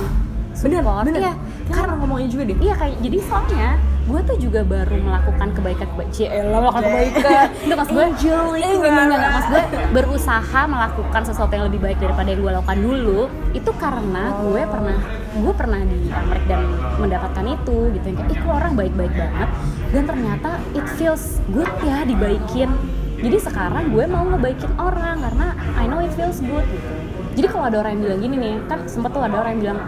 [0.51, 1.07] support.
[1.07, 1.31] bener.
[1.31, 1.33] ya
[1.71, 2.57] Kayak orang ngomongnya juga deh.
[2.59, 3.69] Iya kayak jadi soalnya
[4.05, 7.45] gue tuh juga baru melakukan kebaikan kebaikan melakukan kebaikan.
[7.65, 9.63] Nggak mas gue eh, enggak, enggak, enggak, mas gue
[9.97, 13.21] berusaha melakukan sesuatu yang lebih baik daripada yang gue lakukan dulu
[13.57, 14.97] itu karena gue pernah
[15.35, 16.61] gue pernah di Amerika dan
[17.01, 18.05] mendapatkan itu gitu.
[18.05, 19.49] Yang kayak ih orang baik-baik banget?
[19.89, 22.69] Dan ternyata it feels good ya dibaikin.
[23.15, 25.47] Jadi sekarang gue mau ngebaikin orang karena
[25.81, 26.93] I know it feels good gitu.
[27.35, 29.79] Jadi kalau ada orang yang bilang gini nih kan sempet tuh ada orang yang bilang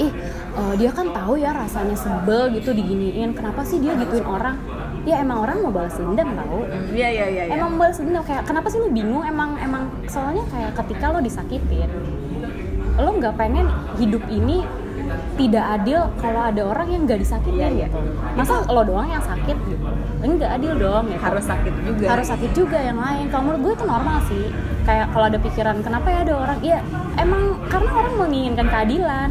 [0.00, 0.12] ih eh,
[0.76, 3.36] dia kan tahu ya rasanya sebel gitu diginiin.
[3.36, 4.56] Kenapa sih dia gituin orang?
[5.08, 6.64] Ya emang orang mau balas dendam tau.
[6.92, 7.54] Iya iya iya iya.
[7.56, 9.24] emang balas dendam kayak kenapa sih lu bingung?
[9.24, 11.90] Emang emang soalnya kayak ketika lo disakitin
[13.00, 13.64] lo nggak pengen
[13.96, 14.60] hidup ini
[15.40, 17.86] tidak adil kalau ada orang yang nggak disakitin Iya, iya.
[17.88, 17.98] gitu.
[18.36, 19.56] Masa lo doang yang sakit?
[19.56, 19.86] Gitu
[20.20, 21.22] enggak adil dong gitu.
[21.24, 22.06] Harus sakit juga.
[22.12, 23.24] Harus sakit juga yang lain.
[23.32, 24.44] Kalau menurut gue itu normal sih.
[24.84, 26.58] Kayak kalau ada pikiran kenapa ya ada orang?
[26.60, 26.78] Ya
[27.16, 29.28] emang karena orang menginginkan keadilan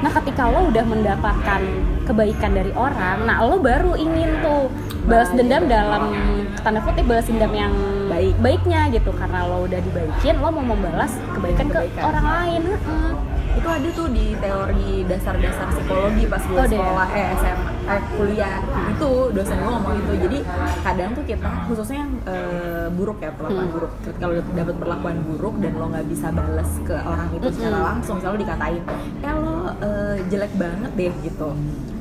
[0.00, 1.60] nah ketika lo udah mendapatkan
[2.08, 4.72] kebaikan dari orang nah lo baru ingin tuh
[5.04, 6.12] balas dendam dalam
[6.60, 7.72] tanda kutip balas dendam yang
[8.10, 8.34] Baik.
[8.42, 12.02] baiknya gitu karena lo udah dibaikin lo mau membalas kebaikan, ke Kebaikan.
[12.04, 13.10] orang lain Heeh.
[13.50, 16.70] Itu ada tuh di teori dasar-dasar psikologi pas gue Oh, ya?
[16.70, 18.56] sekolah eh SMA eh kuliah
[18.88, 20.38] itu dosen gue ngomong itu jadi
[20.80, 23.74] kadang tuh kita khususnya yang eh, buruk ya perlakuan Hmm.
[23.74, 27.88] buruk kalau dapat perlakuan buruk dan lo nggak bisa balas ke orang itu secara Mm-mm.
[27.90, 28.82] langsung selalu dikatain
[29.20, 31.48] eh lo eh, jelek banget deh gitu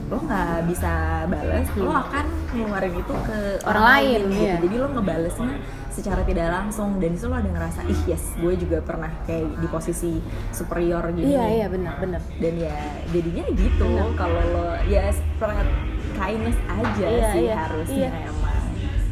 [0.08, 0.92] lo nggak bisa
[1.26, 2.26] balas lo akan
[2.56, 3.38] ngeluarin itu ke.
[3.66, 4.56] Orang lain, gitu iya.
[4.62, 5.54] jadi lo ngebalesnya
[6.00, 9.68] secara tidak langsung dan itu lo ada ngerasa ih yes gue juga pernah kayak di
[9.68, 10.24] posisi
[10.56, 12.78] superior gini iya nih." iya benar benar dan ya
[13.12, 15.68] jadinya gitu kalau lo ya spread
[16.16, 18.28] kindness aja Iya, sih iya, harusnya iya.
[18.32, 18.58] emang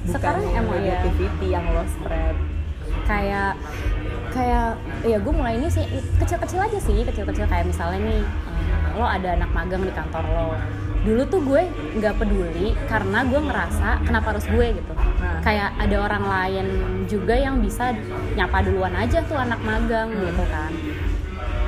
[0.08, 0.96] bukan Sekarang emang iya.
[0.96, 2.36] negativity yang lo spread
[3.04, 3.54] kayak
[4.38, 4.70] kayak
[5.04, 5.82] ya gue mulai ini sih
[6.16, 10.54] kecil-kecil aja sih kecil-kecil kayak misalnya nih eh, lo ada anak magang di kantor lo
[11.00, 11.62] dulu tuh gue
[11.96, 15.42] nggak peduli karena gue ngerasa kenapa harus gue gitu Nah.
[15.42, 16.66] kayak ada orang lain
[17.06, 17.90] juga yang bisa
[18.34, 20.22] nyapa duluan aja tuh anak magang Hmm.
[20.24, 20.70] gitu kan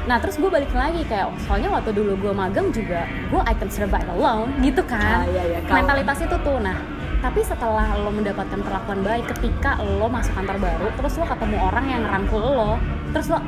[0.06, 3.70] nah terus gue balik lagi kayak soalnya waktu dulu gue magang juga gue I can
[3.70, 5.60] survive alone gitu kan Ah, iya, iya.
[5.66, 6.78] Mentalitas itu tuh nah
[7.20, 11.86] tapi setelah lo mendapatkan perlakuan baik ketika lo masuk kantor baru terus lo ketemu orang
[11.92, 12.74] yang ngerangkul lo
[13.12, 13.40] terus lo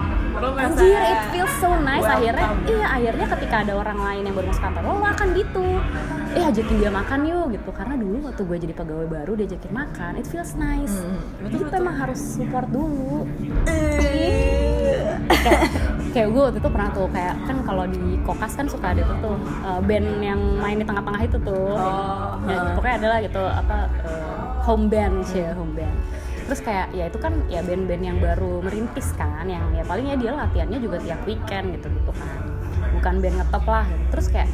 [0.42, 2.02] anjir it feels so nice.
[2.02, 2.18] welcome.
[2.18, 5.68] akhirnya iya akhirnya ketika ada orang lain yang baru masuk kantor lo, lo akan gitu.
[6.32, 7.70] Eh ajakin dia makan yuk gitu.
[7.76, 10.96] Karena dulu waktu gue jadi pegawai baru diajakin makan it feels nice.
[11.04, 13.28] Hmm, jadi betul, tuh emang harus support dulu.
[13.68, 15.12] Eh.
[16.12, 19.18] Kayak, gue waktu itu pernah tuh kayak kan kalau di kokas kan suka ada tuh
[19.24, 22.74] tuh uh, band yang main di tengah-tengah itu tuh Oh, ya, heeh.
[22.76, 25.96] pokoknya adalah gitu apa uh, home band sih ya home band
[26.52, 30.20] terus kayak ya itu kan ya band-band yang baru merintis kan yang ya paling ya
[30.20, 32.28] dia latihannya juga tiap weekend gitu gitu kan
[32.92, 34.04] bukan band ngetop lah gitu.
[34.12, 34.50] terus kayak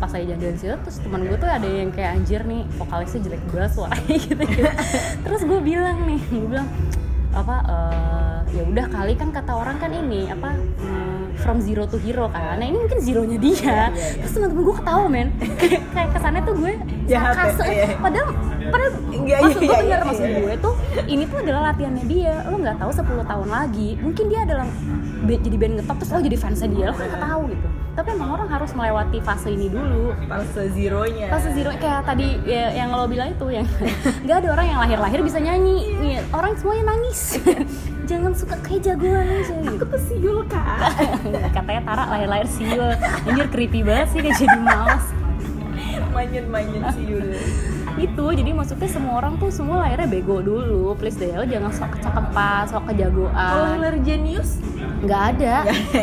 [0.00, 3.42] pas saya jalan situ terus teman gue tuh ada yang kayak anjir nih vokalisnya jelek
[3.52, 4.70] banget suaranya gitu, gitu.
[5.28, 6.68] terus gue bilang nih gue bilang
[7.30, 10.54] apa eh, ya udah kali kan kata orang kan ini apa
[11.40, 12.60] from zero to hero kan.
[12.60, 13.56] Nah ini mungkin zeronya dia.
[13.56, 14.20] Iya, iya, iya.
[14.20, 15.28] terus teman-teman gue ketawa men.
[15.96, 16.72] Kayak kesannya tuh gue
[17.08, 17.58] Jahat ya, sarkas.
[17.66, 17.86] iya.
[17.98, 18.28] padahal
[18.70, 20.38] padahal Enggak, maksud iya, gue iya, bener iya, maksud iya.
[20.38, 20.74] gue tuh
[21.08, 22.34] ini tuh adalah latihannya dia.
[22.46, 24.66] Lo nggak tahu 10 tahun lagi mungkin dia adalah
[25.20, 27.68] jadi band ngetop terus lo jadi fansnya dia lo kan nggak tahu gitu.
[27.90, 30.14] Tapi emang orang harus melewati fase ini dulu.
[30.30, 31.26] Fase zeronya.
[31.26, 33.66] Fase zero kayak tadi ya, yang lo bilang itu yang
[34.24, 35.98] nggak ada orang yang lahir-lahir bisa nyanyi.
[35.98, 37.20] Iya, orang semuanya nangis
[38.10, 39.54] jangan suka kayak jagoan aja.
[39.54, 40.66] Gitu aku tuh siul kak.
[41.56, 42.90] Katanya Tara lahir-lahir siul.
[43.30, 45.06] Anjir creepy banget sih dia jadi males.
[46.10, 46.50] Manyen
[46.90, 47.26] siul.
[47.98, 50.98] Itu jadi maksudnya semua orang tuh semua lahirnya bego dulu.
[50.98, 54.50] Please deh lo jangan sok kecakepan sok kalau kejagoan Hilar genius?
[55.06, 55.54] Nggak ada.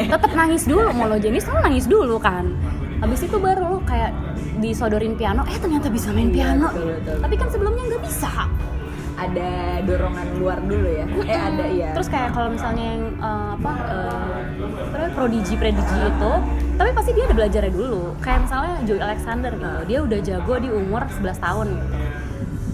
[0.08, 0.88] Tetap nangis dulu.
[0.95, 2.55] Mau lo jenis lo nangis dulu kan.
[2.97, 4.16] Habis itu baru lo kayak
[4.58, 5.45] disodorin piano.
[5.45, 7.18] Eh ternyata bisa main Iya, piano betul, betul.
[7.22, 8.32] tapi kan sebelumnya nggak bisa
[9.18, 11.05] ada dorongan luar dulu ya.
[11.26, 14.36] Eh ada ya terus kayak kalau misalnya yang eh, apa eh,
[14.88, 16.32] apa namanya, prodigi predigi itu
[16.78, 18.13] tapi pasti dia ada belajarnya dulu.
[18.22, 22.26] Kayak misalnya Joey Alexander gitu dia udah jago di umur 11 tahun gitu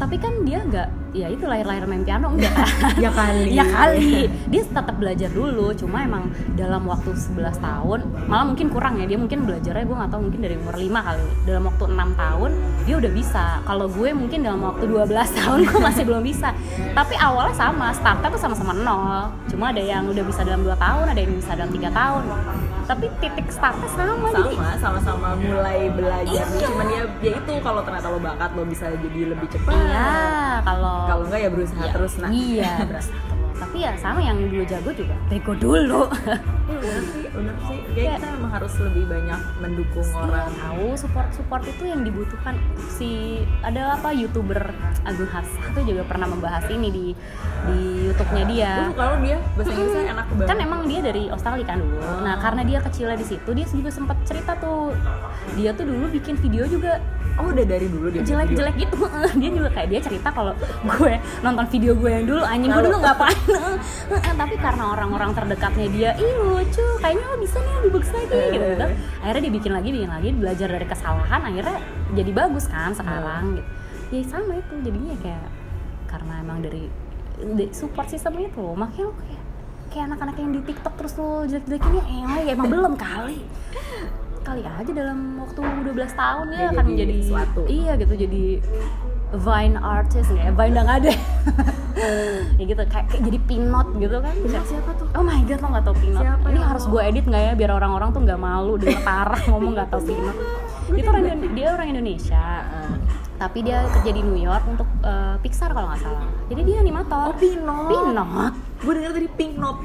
[0.03, 2.51] tapi kan dia nggak ya itu lahir-lahir main piano enggak
[3.05, 3.55] ya kali.
[3.55, 4.27] Ya kali.
[4.51, 6.27] Dia tetap belajar dulu cuma emang
[6.59, 10.41] dalam waktu 11 tahun malah mungkin kurang ya dia mungkin belajarnya gue nggak tahu mungkin
[10.43, 11.25] dari umur 5 kali.
[11.47, 12.51] Dalam waktu enam tahun
[12.83, 13.45] dia udah bisa.
[13.63, 15.07] Kalau gue mungkin dalam waktu 12
[15.39, 16.51] tahun gue masih belum bisa.
[16.91, 19.31] Tapi awalnya sama startnya tuh sama-sama nol.
[19.47, 22.27] Cuma ada yang udah bisa dalam 2 tahun ada yang bisa dalam tiga tahun
[22.83, 28.19] tapi titik startnya sama, sama sama-sama mulai belajar cuman ya ya itu kalau ternyata lo
[28.19, 29.71] bakat lo bisa jadi lebih cepat.
[29.71, 30.11] Iya
[30.67, 32.29] kalau kalau enggak ya berusaha terus nah.
[32.29, 33.07] Iya berusaha terus
[33.63, 35.15] tapi ya sama yang dulu jago juga.
[35.31, 36.11] Bego dulu.
[36.67, 37.79] Bener sih bener sih.
[37.95, 40.51] Kayak kita emang harus lebih banyak mendukung orang.
[40.59, 42.59] tahu support support itu yang dibutuhkan.
[42.91, 44.75] Si ada apa youtuber
[45.07, 47.05] Agung Hafsah tuh juga pernah membahas ini di
[47.71, 47.79] di
[48.11, 48.73] YouTube-nya dia.
[48.91, 50.47] Lo dia bahasa Inggrisnya enak banget.
[50.51, 51.97] Kan emang dia dari Australia kan dulu.
[52.19, 54.91] Nah karena dia kecilnya di situ dia juga sempat cerita tuh.
[55.55, 56.99] Dia tuh dulu bikin video juga
[57.41, 58.37] oh udah dari dulu dia bikin video.
[58.37, 58.95] jelek-jelek gitu.
[59.41, 60.53] Dia juga kayak dia cerita kalau
[60.85, 63.39] gue nonton video gue yang dulu anjing gue dulu ngapain
[64.41, 68.45] tapi karena orang-orang terdekatnya dia ih lucu kayaknya lo bisa nih lebih bagus lagi gitu,
[68.53, 68.85] gitu
[69.23, 71.77] akhirnya dia bikin lagi bikin lagi belajar dari kesalahan akhirnya
[72.13, 73.69] jadi bagus kan sekarang gitu.
[74.13, 75.49] Ya sama itu jadinya kayak
[76.05, 76.85] karena emang dari,
[77.73, 79.43] support system itu makanya lo kayak
[79.89, 83.41] kayak anak-anak yang di TikTok terus lo jelek-jelekin ya eh, ya emang belum kali
[84.43, 87.61] kali aja dalam waktu 12 tahun ya Dia akan jadi jadi sesuatu.
[87.65, 88.43] iya gitu jadi
[89.33, 91.11] Vine artist ya Vine udah ada.
[92.59, 94.33] Ya gitu kayak, kayak jadi pinot gitu kan.
[94.35, 95.07] Pinot siapa tuh?
[95.13, 96.21] oh my god lo nggak tau pinot.
[96.21, 99.71] Siapa ini harus gue edit nggak ya biar orang-orang tuh nggak malu dengan parah ngomong
[99.73, 100.35] nggak tau pinot.
[100.89, 101.23] Itu orang
[101.53, 102.95] dia orang Indonesia Ah.
[103.33, 106.27] tapi dia kerja di New York untuk eh, Pixar kalau nggak salah.
[106.47, 107.31] Jadi dia animator.
[107.31, 107.87] Oh, Pinot.
[107.89, 108.53] pinot?
[108.79, 109.79] Gue denger tadi pink note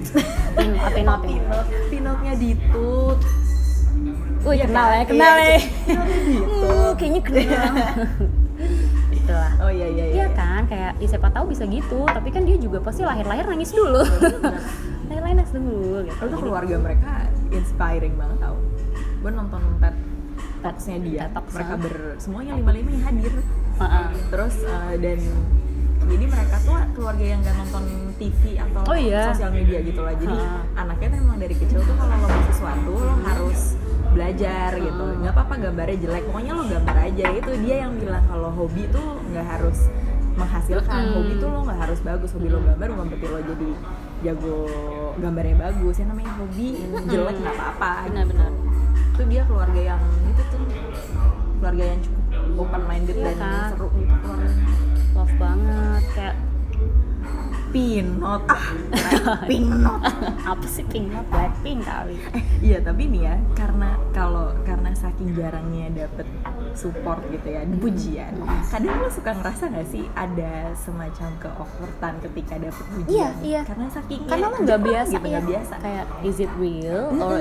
[0.52, 1.20] pinot apa pinot?
[1.28, 1.64] Pinot.
[1.88, 3.18] Pinotnya ditut
[4.48, 4.96] Wih Iya kenal kan?
[4.96, 5.68] ya kenal Iya, ya ditut
[6.58, 7.72] Hmm, kayaknya kenal
[9.10, 12.56] itulah oh iya iya Iya kan, kayak ya siapa tahu bisa gitu, tapi kan dia
[12.56, 14.02] juga pasti lahir-lahir nangis dulu.
[15.06, 16.16] lahir-lahir nangis dulu gitu.
[16.18, 17.10] Tuh keluarga mereka
[17.50, 18.56] inspiring banget tau
[19.18, 19.96] Gue nonton TED
[20.58, 21.78] Talks-nya dia Talks, Mereka ah.
[21.78, 23.32] ber, semuanya lima-lima yang hadir
[23.78, 24.06] Heeh.
[24.28, 25.20] Terus eh, dan
[26.00, 27.84] jadi mereka tuh keluarga yang gak nonton
[28.16, 29.28] TV atau Oh iya.
[29.28, 30.62] sosial media gitu lah Jadi Ah.
[30.78, 33.60] anaknya tuh emang dari kecil tuh kalau lo mau sesuatu lo harus
[34.12, 35.04] belajar gitu.
[35.04, 35.16] Ah.
[35.20, 37.26] nggak apa-apa gambarnya jelek pokoknya lo gambar aja.
[37.34, 39.78] Itu dia yang bilang kalau hobi tuh nggak harus
[40.38, 41.02] menghasilkan.
[41.02, 41.14] Mm.
[41.18, 42.30] hobi tuh lo nggak harus bagus.
[42.34, 43.68] Hobi lo gambar bukan berarti lo jadi
[44.18, 44.56] jago
[45.18, 45.94] gambarnya bagus.
[45.98, 46.68] Ya namanya hobi
[47.06, 48.52] jelek nggak apa-apa Benar-benar.
[49.18, 50.62] itu dia keluarga yang itu tuh.
[51.58, 52.24] Keluarga yang cukup
[52.58, 53.68] open minded Iya dan kan?
[53.74, 53.88] seru.
[53.94, 54.66] Gitu keluarganya
[55.18, 56.02] Love banget.
[56.14, 56.34] Kayak
[57.68, 58.66] pinot ah
[59.44, 60.00] pinot
[60.44, 62.16] apa sih pink Not Blackpink kali.
[62.32, 66.26] eh iya tapi nih ya karena kalau karena saking jarangnya dapet
[66.78, 68.32] support gitu ya, pujian.
[68.64, 73.10] Kadang lo suka ngerasa nggak sih ada semacam keawkwardan ketika dapet pujian?
[73.10, 73.60] Iya, iya.
[73.66, 75.74] Karena saking karena lo nggak biasa gitu, ya nggak biasa.
[75.78, 77.34] kayak is it real or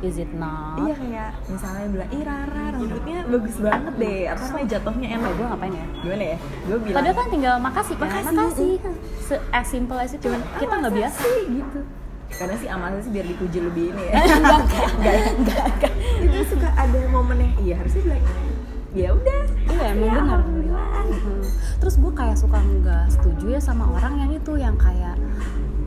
[0.00, 4.66] is it not Iya kayak misalnya bilang, ih Rara rambutnya bagus banget deh, apa namanya
[4.70, 5.30] jatuhnya enak.
[5.34, 6.36] gue ngapain ya Gimana ya?
[6.64, 6.96] Gue bilang.
[6.96, 8.30] Padahal kan tinggal makasih kan, Makasih.
[8.30, 8.72] makasih.
[9.18, 10.28] Se as simple as itu.
[10.30, 11.80] kita "Ah, nggak biasa sih?" gitu.
[12.34, 14.58] karena sih amalnya sih biar dipuji lebih ini ya enggak
[14.98, 18.24] enggak enggak enggak itu suka ada momen yang iya harusnya bilang
[18.94, 20.40] ya udah Iya emang ya, benar.
[21.76, 25.18] Terus gue kayak suka nggak setuju ya sama orang yang itu yang kayak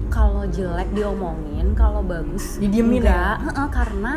[0.07, 4.13] kalau jelek diomongin, kalau bagus Didiemin enggak, Heeh, karena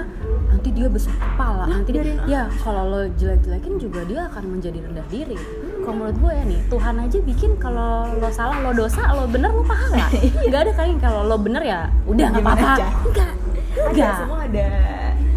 [0.48, 5.06] nanti dia besar kepala, nanti dia, ya kalau lo jelek-jelekin juga dia akan menjadi rendah
[5.06, 5.36] diri.
[5.80, 9.50] Kalau menurut gue ya nih, Tuhan aja bikin kalau lo salah, lo dosa, lo bener,
[9.50, 10.06] lo pahala.
[10.48, 12.72] Nggak ada kayak kalau lo bener ya udah nggak apa-apa.
[13.04, 13.32] Enggak,
[13.76, 14.16] ada enggak.
[14.16, 14.68] semua ada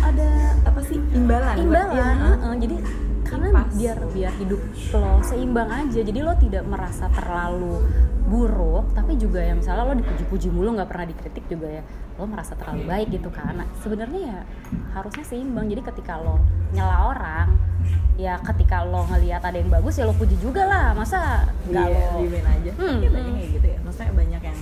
[0.04, 0.30] Ada
[0.64, 2.54] apa sih imbalan buat- imbalan iya, heeh.
[2.60, 2.76] jadi
[3.44, 3.76] karena Pas.
[3.76, 4.62] biar biar hidup
[4.96, 6.00] lo seimbang aja.
[6.00, 7.84] Jadi lo tidak merasa terlalu
[8.24, 11.84] buruk tapi juga ya misalnya lo dipuji-puji mulu nggak pernah dikritik juga ya.
[12.16, 13.52] Lo merasa terlalu baik gitu kan.
[13.60, 14.40] Nah, sebenarnya ya
[14.96, 15.68] harusnya seimbang.
[15.68, 16.40] Jadi ketika lo
[16.72, 17.48] nyela orang
[18.16, 20.96] ya ketika lo ngelihat ada yang bagus ya lo puji juga lah.
[20.96, 22.72] Masa nggak iya, lo aja.
[22.80, 23.12] Hmm, hmm.
[23.12, 23.78] kayak gitu ya.
[23.84, 24.60] Maksudnya banyak yang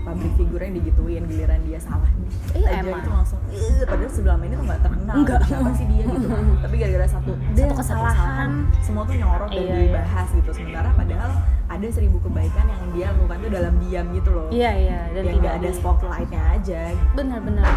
[0.00, 2.10] public figure yang digituin giliran dia salah.
[2.50, 3.00] Iya, aja emang.
[3.00, 5.14] itu langsung "Ih," padahal sebelum ini tuh nggak terkenal.
[5.16, 5.40] Enggak.
[5.44, 6.26] siapa sih dia gitu.
[6.64, 9.84] Tapi gara-gara satu Satu "Deh, kesalahan." semua tuh nyorot dan Iya, iya.
[9.84, 10.50] dibahas gitu.
[10.50, 11.30] Sementara padahal
[11.68, 14.46] ada seribu kebaikan yang dia lakukan tuh dalam diam gitu loh.
[14.48, 16.80] Iya iya dan yang tidak ada spotlightnya aja.
[17.12, 17.68] Benar-benar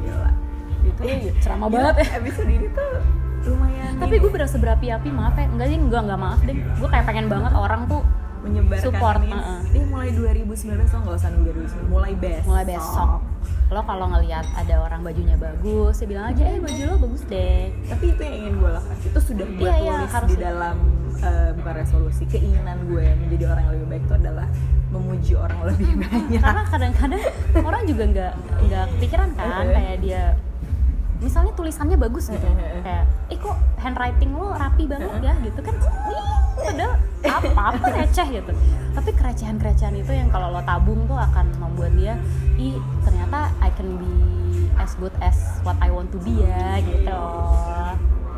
[0.00, 0.30] gila.
[0.80, 2.06] Itu Iya, ceramah banget ya.
[2.22, 2.90] episode ini tuh
[3.40, 5.46] lumayan tapi gue berasa berapi-api maaf ya.
[5.46, 6.56] Enggak sih enggak enggak maaf deh.
[6.56, 8.00] Gue kayak pengen banget orang tuh
[8.40, 9.32] menyebarkan Support, ini.
[9.32, 9.60] uh-uh.
[9.68, 12.46] dia mulai 2019 lo nggak usah nunggu 2019 mulai besok.
[12.46, 13.08] Mulai besok.
[13.68, 17.62] Lo kalau ngelihat ada orang bajunya bagus ya bilang aja eh baju lo bagus deh.
[17.86, 18.96] Tapi itu yang ingin gue lakukan.
[19.04, 20.28] Itu sudah gue Iya, iya, tulis harus.
[20.28, 20.76] di dalam
[21.20, 24.46] eh, bukan resolusi keinginan gue menjadi orang yang lebih baik itu adalah
[24.88, 26.40] memuji orang lebih banyak.
[26.40, 27.22] karena kadang-kadang
[27.56, 29.70] orang juga nggak nggak kepikiran kan Eh.
[29.70, 30.22] kayak dia
[31.20, 32.82] misalnya tulisannya bagus gitu Eh, eh, eh.
[32.82, 36.24] kayak eh kok handwriting lo rapi banget ya gitu kan ih
[36.56, 36.92] padahal
[37.22, 38.52] apa apa receh gitu
[38.90, 42.14] tapi kerecehan-kerecehan itu yang kalau lo tabung tuh akan membuat dia
[42.56, 44.12] ih ternyata I can be
[44.76, 47.20] as good as what I want to be ya gitu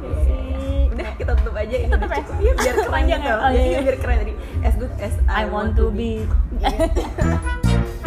[0.03, 0.91] Iya, iya, iya.
[0.91, 2.25] udah kita tutup aja ini Tutup udah ya?
[2.27, 3.37] cukup ya biar keren Panjang gitu ya?
[3.39, 3.79] Oh, iya.
[3.81, 6.27] biar keren tadi as good as I want to be
[6.59, 6.71] Iya.